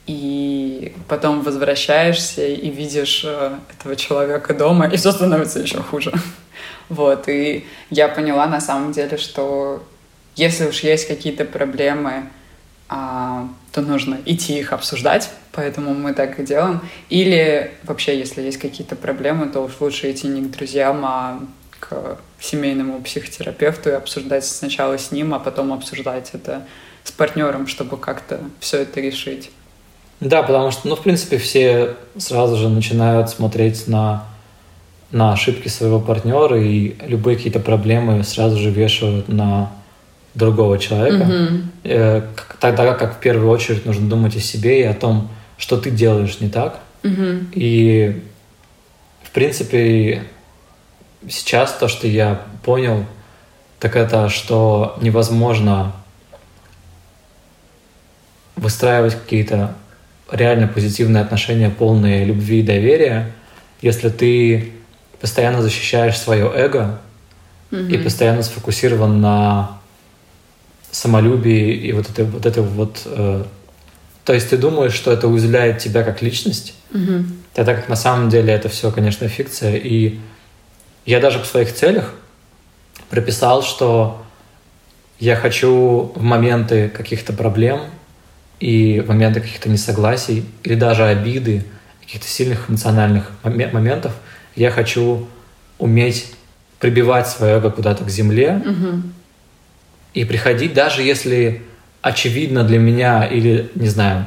[0.06, 6.12] и потом возвращаешься и видишь э, этого человека дома, и все становится еще хуже.
[6.88, 9.80] Вот, и я поняла на самом деле, что
[10.34, 12.28] если уж есть какие-то проблемы,
[12.90, 16.80] то нужно идти их обсуждать, поэтому мы так и делаем.
[17.08, 21.40] Или вообще, если есть какие-то проблемы, то уж лучше идти не к друзьям, а
[21.78, 26.66] к семейному психотерапевту и обсуждать сначала с ним, а потом обсуждать это
[27.04, 29.50] с партнером, чтобы как-то все это решить.
[30.20, 34.26] Да, потому что, ну, в принципе, все сразу же начинают смотреть на,
[35.12, 39.72] на ошибки своего партнера и любые какие-то проблемы сразу же вешают на
[40.34, 41.24] другого человека,
[41.84, 42.28] mm-hmm.
[42.60, 45.28] тогда как в первую очередь нужно думать о себе и о том,
[45.58, 46.80] что ты делаешь не так.
[47.02, 47.46] Mm-hmm.
[47.54, 48.22] И
[49.22, 50.24] в принципе
[51.28, 53.04] сейчас то, что я понял,
[53.78, 55.92] так это, что невозможно
[58.56, 59.74] выстраивать какие-то
[60.30, 63.32] реально позитивные отношения, полные любви и доверия,
[63.80, 64.72] если ты
[65.20, 67.00] постоянно защищаешь свое эго
[67.70, 67.90] mm-hmm.
[67.90, 69.79] и постоянно сфокусирован на
[70.90, 73.44] самолюбие и вот это вот это вот э,
[74.24, 77.24] то есть ты думаешь, что это уязвляет тебя как личность, угу.
[77.54, 79.76] тогда как на самом деле это все, конечно, фикция.
[79.76, 80.20] И
[81.06, 82.14] я даже в своих целях
[83.08, 84.24] прописал, что
[85.18, 87.80] я хочу в моменты каких-то проблем
[88.60, 91.64] и в моменты каких-то несогласий или даже обиды,
[92.00, 94.12] каких-то сильных эмоциональных моментов,
[94.54, 95.26] я хочу
[95.78, 96.32] уметь
[96.78, 99.02] прибивать свое эго куда-то к земле, угу
[100.14, 101.62] и приходить, даже если
[102.02, 104.26] очевидно для меня или, не знаю,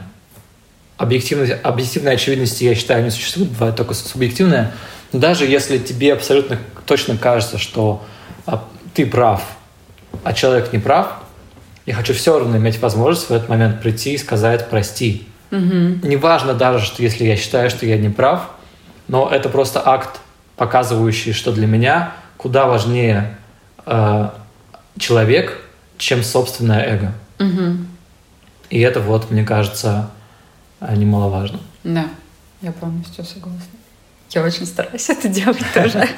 [0.98, 4.74] объективной, объективной очевидности, я считаю, не существует, бывает только субъективная,
[5.12, 8.04] даже если тебе абсолютно точно кажется, что
[8.46, 8.64] а,
[8.94, 9.44] ты прав,
[10.24, 11.20] а человек не прав,
[11.86, 15.28] я хочу все равно иметь возможность в этот момент прийти и сказать «прости».
[15.52, 16.08] Угу.
[16.08, 18.50] Неважно даже, что если я считаю, что я не прав,
[19.08, 20.22] но это просто акт,
[20.56, 23.38] показывающий, что для меня куда важнее
[23.86, 24.30] э,
[24.98, 25.63] человек,
[25.98, 27.14] чем собственное эго.
[27.40, 27.78] Угу.
[28.70, 30.10] И это вот, мне кажется,
[30.82, 31.60] немаловажно.
[31.84, 32.06] Да,
[32.62, 33.62] я полностью согласна.
[34.30, 36.08] Я очень стараюсь это делать тоже.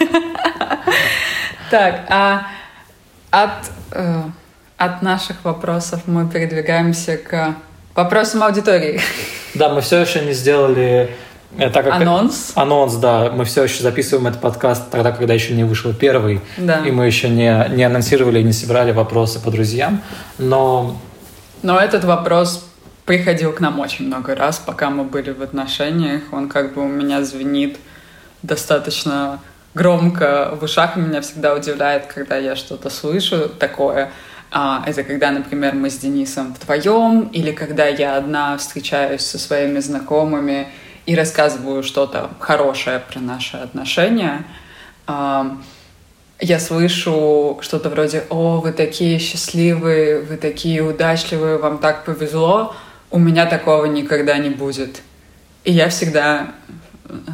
[1.71, 2.45] Так, а
[3.32, 4.21] от, э,
[4.78, 7.55] от наших вопросов мы передвигаемся к
[7.95, 9.01] вопросам аудитории.
[9.55, 11.15] Да, мы все еще не сделали
[11.57, 12.51] так как анонс.
[12.55, 13.31] Анонс, да.
[13.31, 16.41] Мы все еще записываем этот подкаст тогда, когда еще не вышел первый.
[16.57, 16.85] Да.
[16.85, 20.01] И мы еще не, не анонсировали и не собирали вопросы по друзьям.
[20.37, 20.97] Но...
[21.61, 22.67] Но этот вопрос
[23.05, 26.23] приходил к нам очень много раз, пока мы были в отношениях.
[26.31, 27.77] Он как бы у меня звенит
[28.41, 29.39] достаточно
[29.73, 30.95] громко в ушах.
[30.95, 34.11] Меня всегда удивляет, когда я что-то слышу такое.
[34.51, 39.79] А, это когда, например, мы с Денисом вдвоем, или когда я одна встречаюсь со своими
[39.79, 40.69] знакомыми,
[41.05, 44.43] и рассказываю что-то хорошее про наши отношения,
[45.07, 52.75] я слышу что-то вроде «О, вы такие счастливые, вы такие удачливые, вам так повезло»,
[53.11, 55.01] у меня такого никогда не будет.
[55.63, 56.51] И я всегда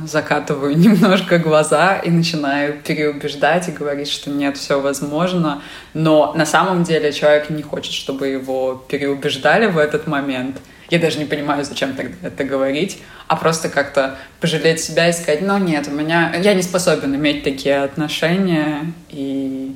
[0.06, 5.62] закатываю немножко глаза и начинаю переубеждать и говорить, что нет, все возможно.
[5.94, 10.58] Но на самом деле человек не хочет, чтобы его переубеждали в этот момент—
[10.92, 15.42] я даже не понимаю, зачем тогда это говорить, а просто как-то пожалеть себя и сказать,
[15.42, 19.74] ну нет, у меня, я не способен иметь такие отношения, и,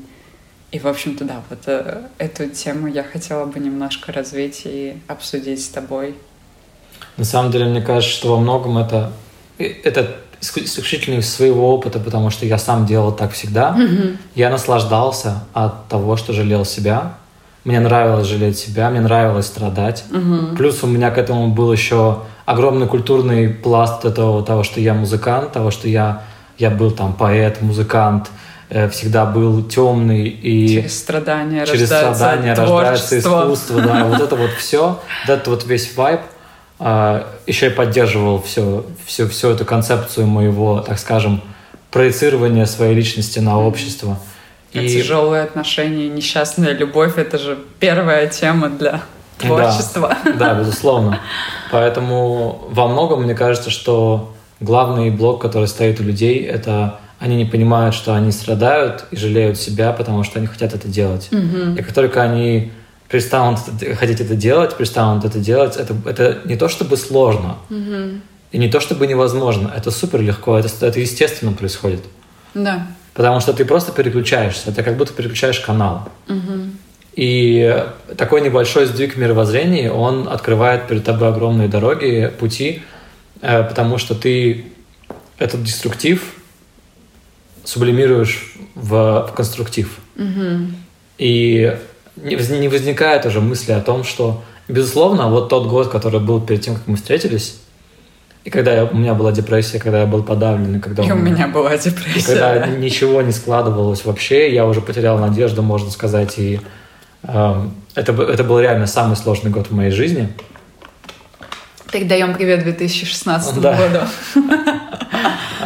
[0.72, 5.64] и в общем-то, да, вот э, эту тему я хотела бы немножко развить и обсудить
[5.64, 6.16] с тобой.
[7.16, 9.14] На самом деле, мне кажется, что во многом это,
[9.58, 13.74] э, это исключительно из своего опыта, потому что я сам делал так всегда.
[13.78, 14.18] Mm-hmm.
[14.36, 17.14] Я наслаждался от того, что жалел себя,
[17.66, 20.06] мне нравилось жалеть себя, мне нравилось страдать.
[20.12, 20.56] Угу.
[20.56, 25.52] Плюс у меня к этому был еще огромный культурный пласт этого, того, что я музыкант,
[25.52, 26.22] того, что я,
[26.60, 28.30] я был там поэт, музыкант,
[28.70, 34.36] э, всегда был темный и через страдания через рождается страдания рождается искусство, да, вот это
[34.36, 36.22] вот все, вот этот вот весь вайб.
[36.78, 41.42] А, еще я поддерживал все, все, всю эту концепцию моего, так скажем,
[41.90, 44.20] проецирования своей личности на общество.
[44.82, 44.90] И...
[44.90, 49.02] Тяжелые отношения, несчастная любовь— это же первая тема для
[49.38, 50.18] творчества.
[50.26, 51.20] Да, да, безусловно.
[51.72, 57.46] Поэтому во многом мне кажется, что главный блок, который стоит у людей, это они не
[57.46, 61.30] понимают, что они страдают и жалеют себя, потому что они хотят это делать.
[61.32, 61.78] Угу.
[61.78, 62.72] И как только они
[63.10, 63.60] перестанут
[63.98, 67.56] хотеть это делать, перестанут это делать, это, это не то чтобы сложно.
[67.70, 68.20] Угу.
[68.52, 72.02] И не то чтобы невозможно, это супер легко, это, это естественно происходит.
[72.54, 72.88] Да.
[73.16, 76.10] Потому что ты просто переключаешься, это как будто переключаешь канал.
[76.28, 76.70] Угу.
[77.16, 77.86] И
[78.18, 82.84] такой небольшой сдвиг в мировоззрении, он открывает перед тобой огромные дороги, пути,
[83.42, 84.66] э, потому что ты
[85.38, 86.34] этот деструктив
[87.64, 89.98] сублимируешь в, в конструктив.
[90.18, 90.72] Угу.
[91.18, 91.78] И
[92.18, 96.76] не возникает уже мысли о том, что, безусловно, вот тот год, который был перед тем,
[96.76, 97.62] как мы встретились,
[98.46, 101.16] и когда я, у меня была депрессия, когда я был подавлен, и когда и у
[101.16, 102.20] меня, была депрессия.
[102.20, 106.62] И когда ничего не складывалось вообще, я уже потерял надежду, можно сказать, и
[107.24, 110.30] э, это, это был реально самый сложный год в моей жизни.
[111.92, 113.76] Передаем привет 2016 да.
[113.76, 114.00] году.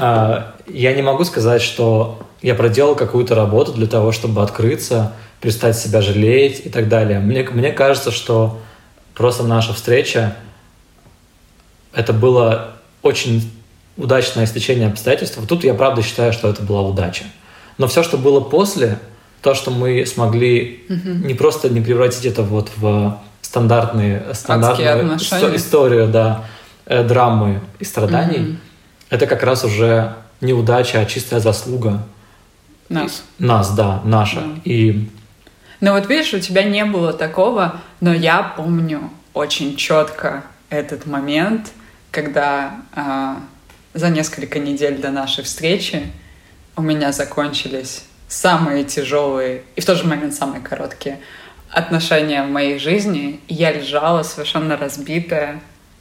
[0.02, 5.12] А, я не могу сказать, что я проделал какую-то работу для того, чтобы открыться,
[5.42, 7.20] перестать себя жалеть и так далее.
[7.20, 8.62] Мне, мне кажется, что
[9.14, 10.38] просто наша встреча
[11.94, 12.72] это было
[13.02, 13.52] очень
[13.98, 15.40] удачное стечение обстоятельств.
[15.48, 17.26] Тут я правда считаю, что это была удача.
[17.78, 19.00] Но все, что было после,
[19.42, 21.28] то, что мы смогли угу.
[21.28, 26.46] не просто не превратить это вот в стандартные, стандартную историю, да,
[26.86, 28.58] э, драмы и страданий, угу.
[29.10, 32.04] это как раз уже не удача, а чистая заслуга.
[32.90, 33.24] Нас.
[33.38, 34.42] Нас, да, наша.
[34.42, 34.62] Да.
[34.64, 35.10] И...
[35.80, 41.72] Ну вот видишь, у тебя не было такого, но я помню очень четко этот момент,
[42.12, 43.36] когда э,
[43.94, 46.12] за несколько недель до нашей встречи
[46.76, 51.20] у меня закончились самые тяжелые и в тот же момент самые короткие
[51.70, 53.40] отношения в моей жизни.
[53.48, 55.60] Я лежала совершенно разбитая,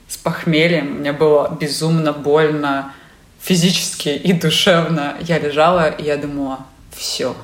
[0.09, 1.00] с похмельем.
[1.00, 2.92] Мне было безумно больно
[3.40, 5.16] физически и душевно.
[5.20, 7.36] Я лежала, и я думала, все,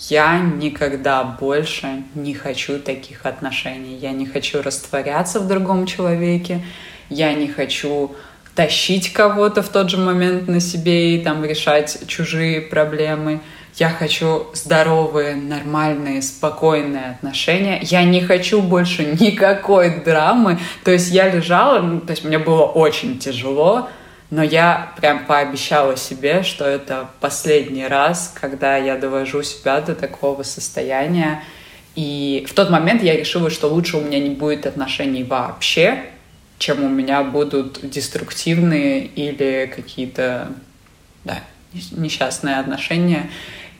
[0.00, 3.96] я никогда больше не хочу таких отношений.
[3.96, 6.64] Я не хочу растворяться в другом человеке
[7.08, 8.14] я не хочу
[8.54, 13.40] тащить кого-то в тот же момент на себе и там решать чужие проблемы.
[13.76, 17.78] Я хочу здоровые, нормальные, спокойные отношения.
[17.82, 20.58] Я не хочу больше никакой драмы.
[20.82, 23.88] То есть я лежала, ну, то есть мне было очень тяжело,
[24.30, 30.42] но я прям пообещала себе, что это последний раз, когда я довожу себя до такого
[30.42, 31.44] состояния.
[31.94, 36.02] И в тот момент я решила, что лучше у меня не будет отношений вообще,
[36.58, 40.48] чем у меня будут деструктивные или какие-то
[41.24, 41.40] да,
[41.92, 43.30] несчастные отношения.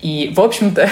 [0.01, 0.89] И, в общем-то,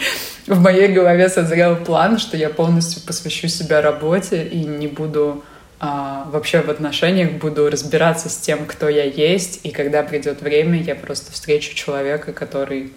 [0.46, 5.44] в моей голове созрел план, что я полностью посвящу себя работе и не буду
[5.80, 10.82] а, вообще в отношениях, буду разбираться с тем, кто я есть, и когда придет время,
[10.82, 12.92] я просто встречу человека, который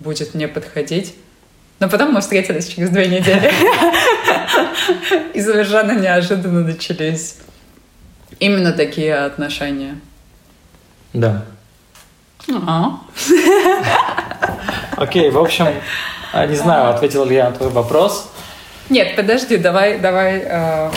[0.00, 1.14] будет мне подходить.
[1.78, 3.50] Но потом мы встретились через две недели.
[5.34, 7.36] И совершенно неожиданно начались
[8.38, 9.98] Именно такие отношения.
[11.12, 11.44] Да.
[12.66, 13.00] А.
[14.96, 15.66] Окей, в общем,
[16.32, 18.30] а, не знаю, ответил ли я на твой вопрос.
[18.88, 20.90] Нет, подожди, давай, давай э,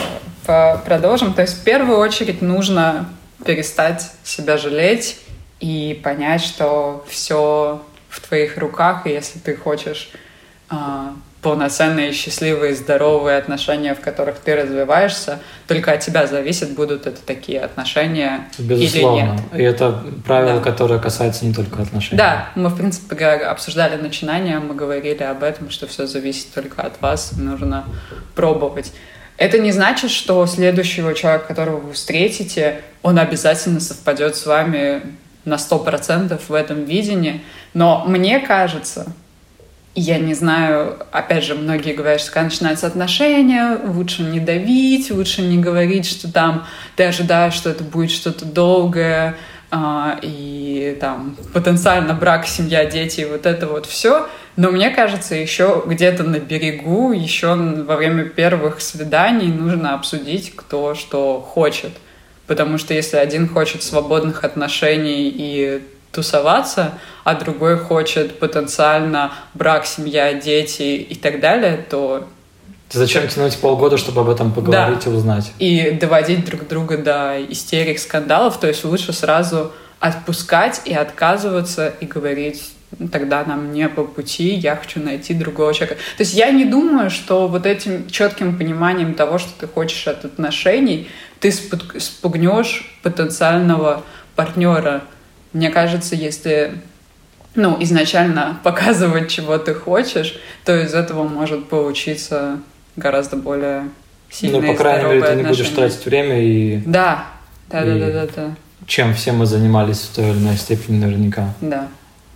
[0.86, 1.34] продолжим.
[1.34, 3.10] То есть в первую очередь нужно
[3.46, 5.20] перестать себя жалеть
[5.60, 10.12] и понять, что все в твоих руках, и если ты хочешь
[10.70, 10.76] э,
[11.42, 17.62] полноценные, счастливые, здоровые отношения, в которых ты развиваешься, только от тебя зависит, будут это такие
[17.62, 19.20] отношения Безусловно.
[19.20, 19.42] или нет.
[19.56, 20.72] И это правило, да.
[20.72, 22.18] которое касается не только отношений.
[22.18, 27.00] Да, мы, в принципе, обсуждали начинания, мы говорили об этом, что все зависит только от
[27.02, 27.86] вас, нужно
[28.36, 28.92] пробовать.
[29.38, 35.02] Это не значит, что следующего человека, которого вы встретите, он обязательно совпадет с вами
[35.46, 37.42] на 100% в этом видении.
[37.74, 39.06] Но мне кажется,
[39.96, 45.42] я не знаю, опять же, многие говорят, что когда начинаются отношения, лучше не давить, лучше
[45.42, 46.66] не говорить, что там
[46.96, 49.36] ты ожидаешь, что это будет что-то долгое,
[49.72, 54.28] а, и там потенциально брак, семья, дети, вот это вот все.
[54.56, 60.96] Но мне кажется, еще где-то на берегу, еще во время первых свиданий нужно обсудить, кто
[60.96, 61.92] что хочет.
[62.48, 65.82] Потому что если один хочет свободных отношений и
[66.12, 66.94] тусоваться,
[67.24, 72.28] а другой хочет потенциально брак, семья, дети и так далее, то
[72.92, 75.12] Зачем тянуть полгода, чтобы об этом поговорить да.
[75.12, 75.52] и узнать?
[75.60, 78.60] И доводить друг друга до истерик, скандалов.
[78.60, 84.56] То есть лучше сразу отпускать и отказываться и говорить, «Ну, тогда нам не по пути,
[84.56, 86.02] я хочу найти другого человека.
[86.18, 90.26] То есть я не думаю, что вот этим четким пониманием того, что ты хочешь от
[90.26, 91.08] отношений,
[91.40, 94.02] ты спугнешь потенциального
[94.36, 95.04] партнера
[95.54, 96.74] мне кажется, если
[97.56, 102.60] ну, изначально показывать, чего ты хочешь, то из этого может получиться
[102.96, 103.90] гораздо более
[104.30, 106.78] сильное Ну, по крайней мере, ты не будешь тратить время и...
[106.86, 107.26] Да,
[107.70, 108.00] да, и...
[108.00, 108.56] да, да, да, да.
[108.86, 111.54] чем все мы занимались в той или иной степени наверняка.
[111.62, 111.88] Да.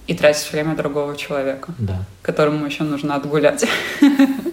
[0.07, 2.03] И тратить время другого человека, Да.
[2.21, 3.65] которому еще нужно отгулять.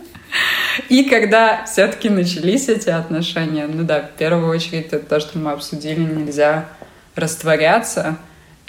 [0.88, 5.52] И когда все-таки начались эти отношения, ну да, в первую очередь это то, что мы
[5.52, 6.66] обсудили, нельзя
[7.16, 8.16] растворяться.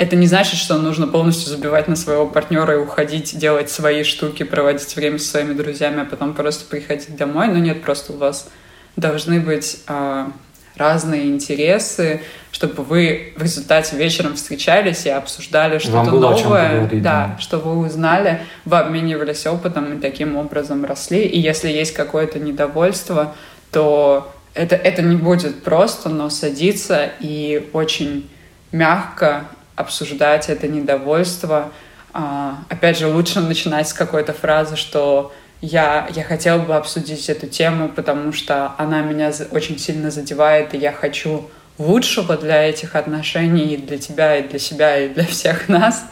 [0.02, 4.42] Это не значит, что нужно полностью забивать на своего партнера и уходить, делать свои штуки,
[4.42, 7.50] проводить время со своими друзьями, а потом просто приходить домой.
[7.50, 8.50] Но нет, просто у вас
[8.96, 10.32] должны быть а,
[10.76, 12.22] разные интересы,
[12.52, 17.40] чтобы вы в результате вечером встречались и обсуждали что-то новое, поговорить, да, да.
[17.40, 21.22] что вы узнали, вы обменивались опытом и таким образом росли.
[21.22, 23.36] И если есть какое-то недовольство,
[23.72, 28.28] то это, это не будет просто, но садиться и очень
[28.72, 29.46] мягко
[29.82, 31.72] обсуждать это недовольство.
[32.14, 37.48] А, опять же, лучше начинать с какой-то фразы, что я, я хотела бы обсудить эту
[37.48, 43.76] тему, потому что она меня очень сильно задевает, и я хочу лучшего для этих отношений,
[43.76, 46.06] и для тебя, и для себя, и для всех нас.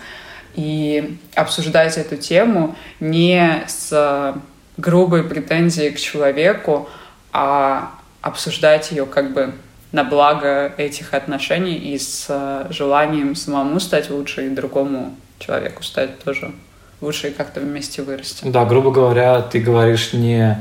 [0.56, 4.36] И обсуждать эту тему не с
[4.78, 6.90] грубой претензией к человеку,
[7.32, 7.92] а
[8.22, 9.54] обсуждать ее как бы
[9.92, 16.20] на благо этих отношений и с э, желанием самому стать лучше и другому человеку стать
[16.20, 16.52] тоже
[17.02, 18.46] лучше и как-то вместе вырасти.
[18.46, 20.60] Да, грубо говоря, ты говоришь не,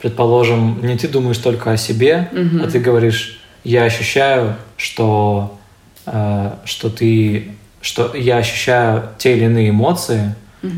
[0.00, 2.64] предположим, не ты думаешь только о себе, Мгм.
[2.64, 5.58] а ты говоришь, я ощущаю, что,
[6.06, 10.34] э, что ты, что я ощущаю те или иные эмоции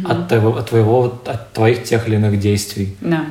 [0.06, 2.94] от, твоего, от твоего, от твоих тех или иных действий.
[3.00, 3.24] Да.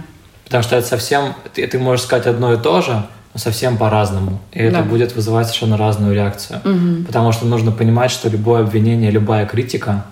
[0.46, 3.04] Потому что это совсем, ты, ты можешь сказать одно и то же,
[3.38, 4.40] совсем по-разному.
[4.52, 4.84] И это Да.
[4.84, 6.62] будет вызывать совершенно разную реакцию.
[6.64, 7.06] Мгм.
[7.06, 10.06] Потому что нужно понимать, что любое обвинение, любая критика,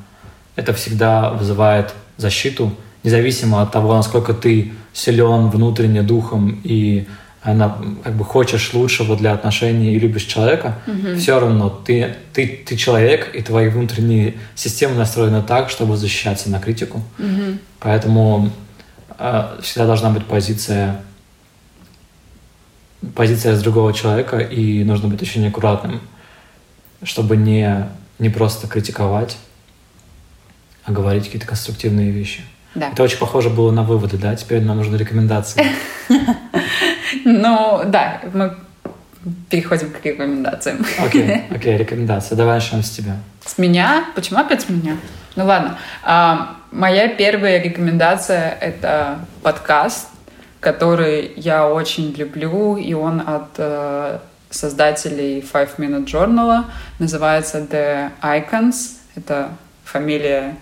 [0.55, 2.71] это всегда вызывает защиту,
[3.03, 7.07] независимо от того, насколько ты силен внутренне духом и
[7.43, 10.79] она, как бы хочешь лучшего для отношений и любишь человека,
[11.17, 16.59] все равно ты, ты, ты человек, и твои внутренние системы настроены так, чтобы защищаться на
[16.59, 17.03] критику.
[17.19, 17.59] Мгм.
[17.79, 18.49] Поэтому
[19.19, 21.01] э, всегда должна быть позиция
[23.13, 26.01] позиция с другого человека, и нужно быть очень аккуратным,
[27.03, 27.87] чтобы не,
[28.19, 29.37] не просто критиковать,
[30.83, 32.41] а говорить какие-то конструктивные вещи.
[32.75, 32.89] Да.
[32.89, 34.35] Это очень похоже было на выводы, да?
[34.35, 35.63] Теперь нам нужны рекомендации.
[37.23, 38.55] Ну, да, мы
[39.49, 40.85] переходим к рекомендациям.
[40.99, 42.35] Окей, окей, рекомендации.
[42.35, 43.17] Давай начнем с тебя.
[43.43, 44.05] С меня?
[44.15, 44.97] Почему опять с меня?
[45.35, 45.77] Ну ладно.
[46.03, 50.09] А, моя первая рекомендация— это подкаст,
[50.65, 54.17] который я очень люблю, и он от э,
[54.49, 56.63] создателей Five Minute Journal.
[56.97, 58.97] Называется The Icons.
[59.15, 59.49] Это
[59.83, 60.55] фамилия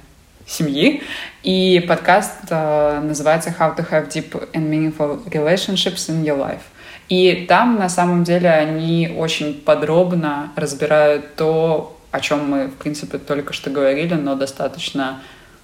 [0.46, 1.02] семьи.
[1.44, 6.64] И подкаст э, называется How to have deep and meaningful relationships in your life.
[7.08, 13.20] И там, на самом деле, они очень подробно разбирают то, о чем мы, в принципе,
[13.20, 15.22] только что говорили, но достаточно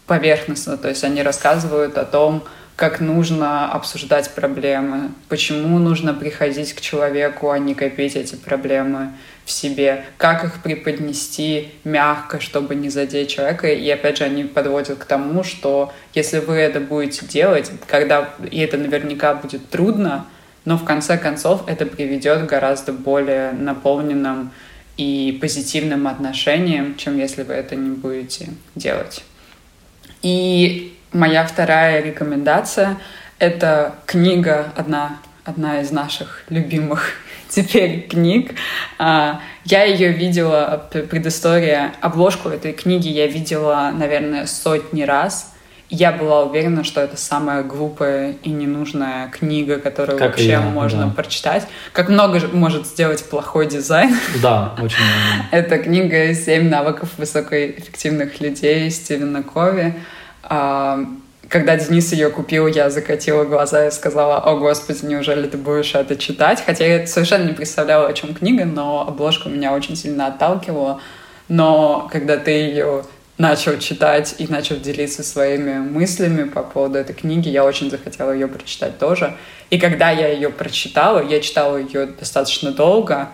[0.07, 0.77] поверхностно.
[0.77, 2.43] То есть они рассказывают о том,
[2.79, 9.09] как нужно обсуждать проблемы, почему нужно приходить к человеку, а не копить эти проблемы
[9.43, 13.67] в себе, как их преподнести мягко, чтобы не задеть человека.
[13.67, 18.61] И опять же, они подводят к тому, что если вы это будете делать, когда и
[18.61, 20.25] это наверняка будет трудно,
[20.63, 24.51] но в конце концов это приведет к гораздо более наполненным
[24.95, 29.21] и позитивным отношениям, чем если вы это не будете делать.
[30.21, 32.97] И моя вторая рекомендация—
[33.39, 37.13] это книга, одна, одна из наших любимых
[37.49, 38.55] теперь книг.
[38.97, 45.53] А, Я ее видела, предыстория, обложку этой книги я видела, наверное, сотни раз.
[45.91, 51.05] Я была уверена, что это самая глупая и ненужная книга, которую Как вообще я, можно
[51.05, 51.13] да.
[51.13, 51.65] прочитать.
[51.93, 54.15] Как много может сделать плохой дизайн.
[54.43, 55.47] Да, очень много.
[55.49, 59.95] Это книга «Семь навыков высокоэффективных людей» Стивена Кови.
[60.49, 61.05] А,
[61.47, 66.15] Когда Денис ее купил, я закатила глаза и сказала, о господи, неужели ты будешь это
[66.15, 66.61] читать?
[66.65, 71.01] Хотя я совершенно не представляла, о чем книга, но обложка меня очень сильно отталкивала.
[71.47, 73.03] Но когда ты ее
[73.39, 78.47] начал читать и начал делиться своими мыслями по поводу этой книги, я очень захотела ее
[78.47, 79.35] прочитать тоже.
[79.69, 83.29] И когда я ее прочитала, я читала ее достаточно долго,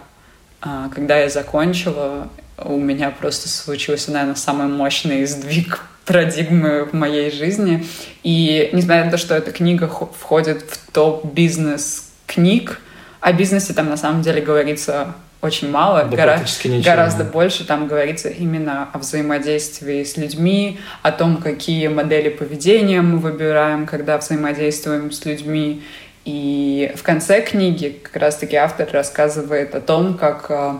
[0.61, 7.31] а, когда я закончила, у меня просто случился, наверное, самый мощный сдвиг парадигмы в моей
[7.31, 7.85] жизни.
[8.23, 12.79] И несмотря на то, что эта книга хо- входит в топ бизнес книг,
[13.21, 16.37] о бизнесе там на самом деле говорится очень мало, Да гора-
[16.83, 23.17] гораздо больше там говорится именно о взаимодействии с людьми, о том, какие модели поведения мы
[23.19, 25.83] выбираем, когда взаимодействуем с людьми.
[26.23, 30.73] И в конце книги как раз-таки автор рассказывает о том, как э,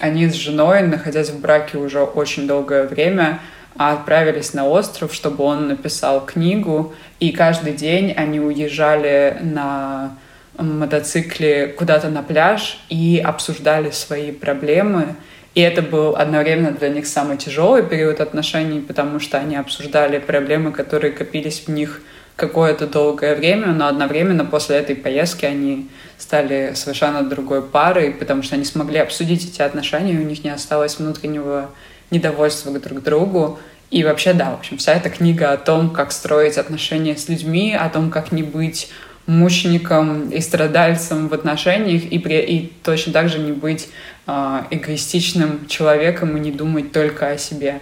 [0.00, 3.40] они с женой, находясь в браке уже очень долгое время,
[3.76, 10.16] отправились на остров, чтобы он написал книгу, и каждый день они уезжали на
[10.58, 15.14] мотоцикле куда-то на пляж и обсуждали свои проблемы.
[15.54, 20.72] И это был одновременно для них самый тяжелый период отношений, потому что они обсуждали проблемы,
[20.72, 22.02] которые копились в них
[22.40, 25.88] какое-то долгое время, но одновременно после этой поездки они
[26.18, 30.50] стали совершенно другой парой, потому что они смогли обсудить эти отношения, и у них не
[30.50, 31.70] осталось внутреннего
[32.10, 33.58] недовольства друг к другу.
[33.90, 37.74] И вообще, да, в общем, вся эта книга о том, как строить отношения с людьми,
[37.74, 38.90] о том, как не быть
[39.26, 43.88] мучеником и страдальцем в отношениях, и, при, и точно так же не быть
[44.26, 47.80] э, эгоистичным человеком и не думать только о себе.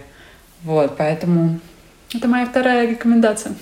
[0.63, 1.59] Вот, поэтому
[2.13, 3.53] это моя вторая рекомендация.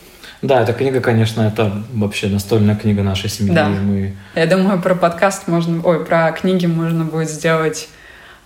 [0.41, 3.53] Да, эта книга, конечно, это вообще настольная книга нашей семьи.
[3.53, 3.69] Да.
[3.69, 4.15] Мы...
[4.35, 5.81] Я думаю, про подкаст можно...
[5.83, 7.89] Ой, про книги можно будет сделать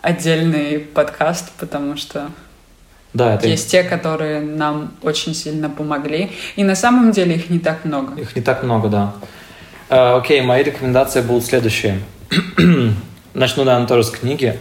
[0.02, 2.30] отдельный подкаст, потому что
[3.14, 3.48] да, это...
[3.48, 6.32] есть те, которые нам очень сильно помогли.
[6.56, 8.20] И на самом деле их не так много.
[8.20, 9.14] Их не так много, да.
[9.90, 12.00] Э, окей, мои рекомендации будут следующие.
[13.34, 14.58] Начну, наверное, тоже с книги.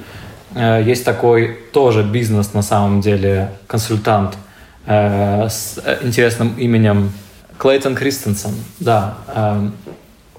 [0.57, 4.37] Э, есть такой тоже бизнес, на самом деле, консультант–
[4.87, 7.13] Э, с интересным именем
[7.59, 8.55] Клейтон Кристенсен.
[8.79, 9.69] Да, э,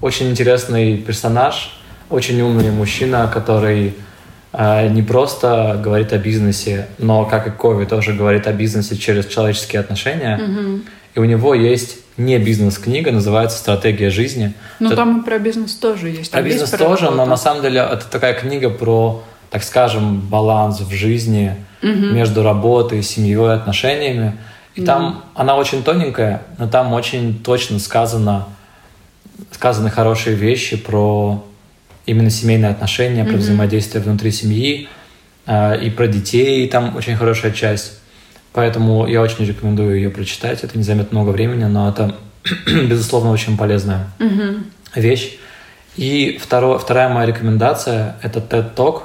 [0.02, 1.78] очень интересный персонаж,
[2.10, 3.94] очень умный мужчина, который
[4.52, 9.28] э, не просто говорит о бизнесе, но, как и Кови, тоже говорит о бизнесе через
[9.28, 10.39] человеческие отношения.
[10.39, 10.82] Mm-hmm.
[11.14, 14.54] И у него есть не бизнес-книга, называется «Стратегия жизни».
[14.80, 14.96] Ну, это...
[14.96, 16.32] там и про бизнес тоже есть.
[16.32, 20.92] Про бизнес тоже, но на самом деле это такая книга про, так скажем, баланс в
[20.92, 21.90] жизни, угу.
[21.90, 24.38] между работой, семьей, отношениями.
[24.76, 28.48] И mm там она очень тоненькая, но там очень точно сказано,
[29.52, 31.44] сказаны хорошие вещи про
[32.06, 33.38] именно семейные отношения, про mm-hmm.
[33.38, 34.88] взаимодействие внутри семьи
[35.46, 36.68] э, и про детей.
[36.68, 38.00] Там очень хорошая часть.
[38.54, 40.64] Поэтому я очень рекомендую ее прочитать.
[40.64, 42.16] Это не займет много времени, но это,
[42.66, 44.64] безусловно, очень полезная mm-hmm.
[44.96, 45.38] вещь.
[45.96, 49.04] И второе, вторая моя рекомендация– это TED Talk.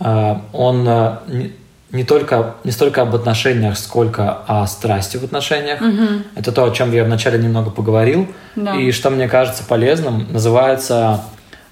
[0.00, 1.50] Э, он э,
[1.92, 5.80] не только не столько об отношениях, сколько о страсти в отношениях.
[5.80, 6.22] Угу.
[6.36, 8.28] Это то, о чем я вначале немного поговорил.
[8.56, 8.76] Да.
[8.76, 11.20] И что мне кажется полезным, называется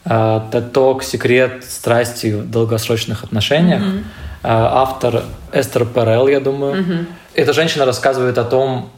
[0.05, 3.81] э, TED Talk «Секрет страсти в долгосрочных отношениях».
[3.81, 3.99] Угу.
[3.99, 4.03] Э,
[4.43, 6.83] автор Эстер Перел, я думаю.
[6.83, 6.95] Угу.
[7.35, 8.91] Эта женщина рассказывает о том,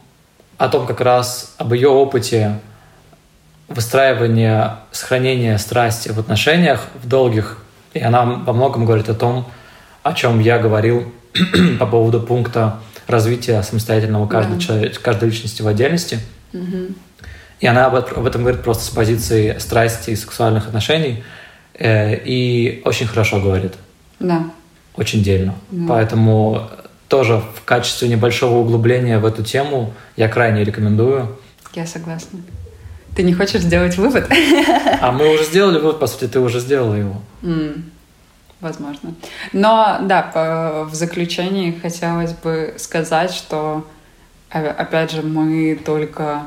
[0.57, 2.59] о том как раз об ее опыте
[3.69, 7.59] выстраивания, сохранения страсти в отношениях, в долгих.
[7.93, 9.47] И она во многом говорит о том,
[10.03, 11.11] о чем я говорил
[11.79, 14.59] по поводу пункта развития самостоятельного каждой, да.
[14.59, 16.19] человек, каждой личности в отдельности.
[16.53, 16.93] Угу.
[17.61, 21.23] И она об, об этом говорит просто с позиции страсти и сексуальных отношений.
[21.73, 23.73] Э, и очень хорошо говорит.
[24.19, 24.49] Да.
[24.95, 25.55] Очень дельно.
[25.71, 25.87] Да.
[25.87, 26.69] Поэтому
[27.07, 31.37] тоже в качестве небольшого углубления в эту тему я крайне рекомендую.
[31.73, 32.39] Я согласна.
[33.15, 34.27] Ты не хочешь сделать вывод?
[35.01, 37.21] А мы уже сделали вывод, по сути, ты уже сделала его.
[37.41, 37.83] Mm
[38.63, 39.13] возможно.
[39.51, 43.85] Но да, по, в заключении хотелось бы сказать, что
[44.49, 46.43] опять же мы только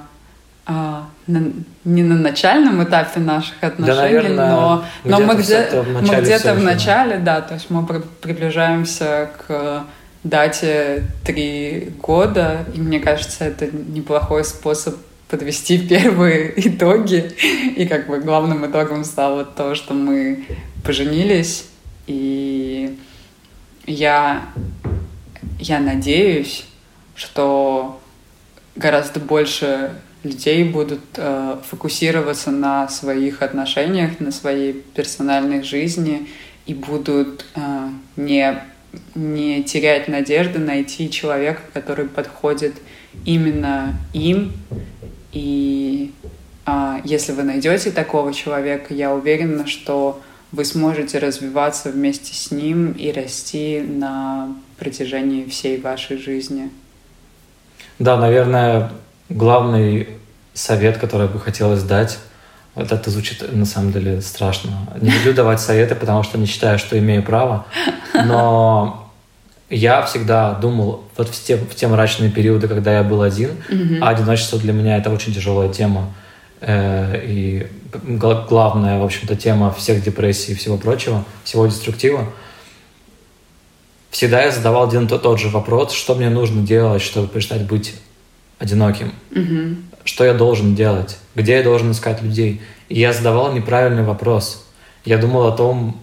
[0.65, 1.53] а, на,
[1.85, 6.63] не на начальном этапе наших отношений, да, наверное, но, но мы, где, мы где-то в
[6.63, 9.85] начале, да, то есть мы приближаемся к
[10.25, 14.97] дате три года, и мне кажется, это неплохой способ
[15.29, 17.33] подвести первые итоги.
[17.77, 20.47] И как бы главным итогом стало то, что мы
[20.85, 21.69] поженились
[22.07, 22.97] и
[23.87, 24.47] я,
[25.59, 26.65] я надеюсь,
[27.15, 28.01] что
[28.75, 29.93] гораздо больше
[30.23, 36.29] людей будут э, фокусироваться на своих отношениях, на своей персональной жизни
[36.67, 38.59] и будут э, не,
[39.15, 42.75] не терять надежды найти человека, который подходит
[43.25, 44.53] именно им.
[45.33, 46.13] И
[46.67, 50.21] э, если вы найдете такого человека, я уверена, что
[50.57, 54.49] вы сможете развиваться вместе с ним и расти на
[54.79, 56.71] протяжении всей вашей жизни.
[57.99, 58.91] Да, наверное,
[59.29, 60.09] главный
[60.55, 62.19] совет, который бы хотелось дать,
[62.75, 64.71] вот это звучит на самом деле страшно.
[65.01, 67.67] Не люблю давать советы, потому что не считаю, что имею право.
[68.15, 69.11] Но
[69.69, 73.99] я всегда думал, вот в те, в те мрачные периоды, когда я был один, mm-hmm.
[74.01, 76.15] а одиночество для меня это очень тяжелая тема.
[76.61, 82.27] Э, и главная, в общем-то, тема всех депрессий и всего прочего, всего деструктива,
[84.11, 87.95] всегда я задавал один тот, тот же вопрос, что мне нужно делать, чтобы перестать быть
[88.59, 89.77] одиноким, mm-hmm.
[90.05, 92.63] что я должен делать, где я должен искать людей.
[92.89, 94.67] И я задавал неправильный вопрос.
[95.05, 96.01] Я думал о том,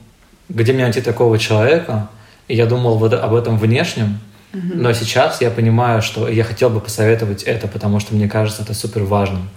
[0.50, 2.10] где мне найти такого человека,
[2.48, 4.20] и я думал вот об этом внешнем,
[4.54, 8.76] но сейчас я понимаю, что я хотел бы посоветовать это, потому что мне кажется это
[8.76, 9.50] супер важным.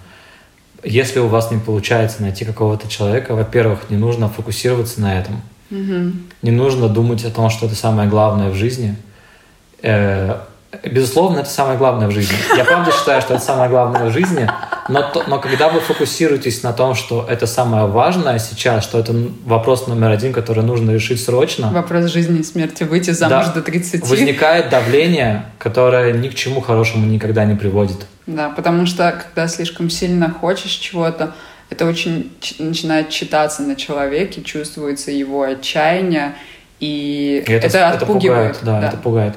[0.89, 5.41] Если у вас не получается найти какого-то человека, во-первых, не нужно фокусироваться на этом.
[6.41, 8.95] Не нужно думать о том, что это самое главное в жизни.
[9.81, 10.39] Э,
[10.83, 12.35] Безусловно, это самое главное в жизни.
[12.57, 14.49] Я правда считаю, что это самое главное в жизни,
[14.89, 19.13] но, но когда вы фокусируетесь на том, что это самое важное сейчас, что это
[19.45, 21.69] вопрос номер один, который нужно решить срочно.
[21.71, 22.83] Вопрос жизни и смерти.
[22.83, 24.07] Выйти замуж да, до 30.
[24.07, 28.05] Возникает давление, которое ни к чему хорошему никогда не приводит.
[28.25, 31.33] Да, потому что когда слишком сильно хочешь чего-то,
[31.69, 36.35] это очень начинает читаться на человеке, чувствуется его отчаяние,
[36.81, 38.57] и, и это, это отпугивает.
[38.57, 39.33] Это пугает, да, да, это пугает.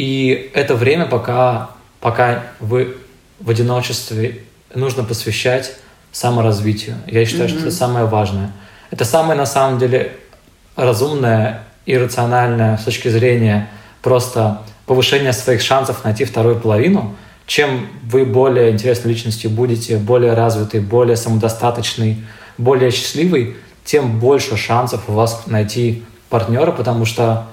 [0.00, 2.96] И это время, пока, пока вы
[3.38, 4.38] в одиночестве,
[4.74, 5.74] нужно посвящать
[6.10, 6.96] саморазвитию.
[7.06, 7.52] Я считаю, mm-hmm.
[7.52, 8.50] что это самое важное.
[8.90, 10.12] Это самое, на самом деле,
[10.74, 13.68] разумное и рациональное с точки зрения
[14.00, 17.14] просто повышения своих шансов найти вторую половину.
[17.46, 22.24] Чем вы более интересной личностью будете, более развитый, более самодостаточный,
[22.56, 27.48] более счастливый, тем больше шансов у вас найти партнера, потому что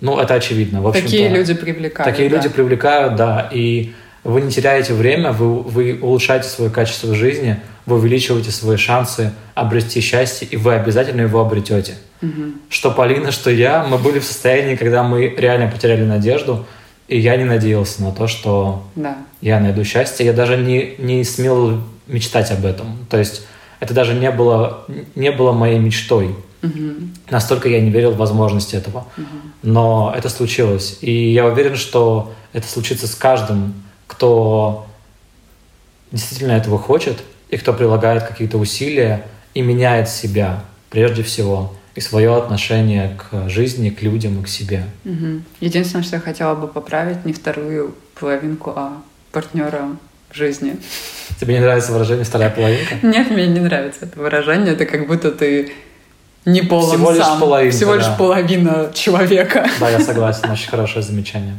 [0.00, 0.80] ну, это очевидно.
[0.80, 2.10] В такие люди привлекают.
[2.10, 2.36] Такие да.
[2.36, 3.48] люди привлекают, да.
[3.52, 3.92] И
[4.24, 10.00] вы не теряете время, вы, вы улучшаете свое качество жизни, вы увеличиваете свои шансы обрести
[10.00, 11.94] счастье, и вы обязательно его обретете.
[12.22, 12.42] Угу.
[12.68, 16.66] Что Полина, что я, мы были в состоянии, когда мы реально потеряли надежду,
[17.08, 19.16] и я не надеялся на то, что да.
[19.40, 20.26] я найду счастье.
[20.26, 23.06] Я даже не, не смел мечтать об этом.
[23.08, 23.42] То есть
[23.80, 24.84] это даже не было,
[25.14, 26.34] не было моей мечтой.
[26.62, 26.94] Угу.
[27.30, 29.06] Настолько я не верил в возможность этого.
[29.16, 29.26] Угу.
[29.62, 30.98] Но это случилось.
[31.00, 33.74] И я уверен, что это случится с каждым,
[34.06, 34.86] кто
[36.10, 37.18] действительно этого хочет,
[37.50, 43.90] и кто прилагает какие-то усилия и меняет себя прежде всего, и свое отношение к жизни,
[43.90, 44.84] к людям и к себе.
[45.04, 45.42] Угу.
[45.60, 49.02] Единственное, что я хотела бы поправить, не вторую половинку, а
[49.32, 49.96] партнера
[50.30, 50.76] в жизни.
[51.40, 52.94] Тебе не нравится выражение «вторая половинка»?
[53.02, 54.74] Нет, мне не нравится это выражение.
[54.74, 55.72] Это как будто ты
[56.48, 57.40] не полон Всего лишь сам.
[57.40, 57.72] половина.
[57.72, 58.14] Всего лишь да.
[58.14, 59.68] половина человека.
[59.80, 60.50] Да, я согласен.
[60.50, 61.56] Очень хорошее замечание.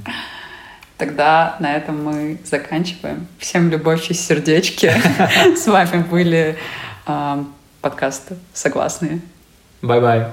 [0.98, 3.28] Тогда на этом мы заканчиваем.
[3.38, 4.92] Всем любовь и сердечки.
[5.56, 6.58] С вами были
[7.08, 7.44] э,
[7.82, 9.22] подкасты «Согласные».
[9.82, 10.28] Bye-bye.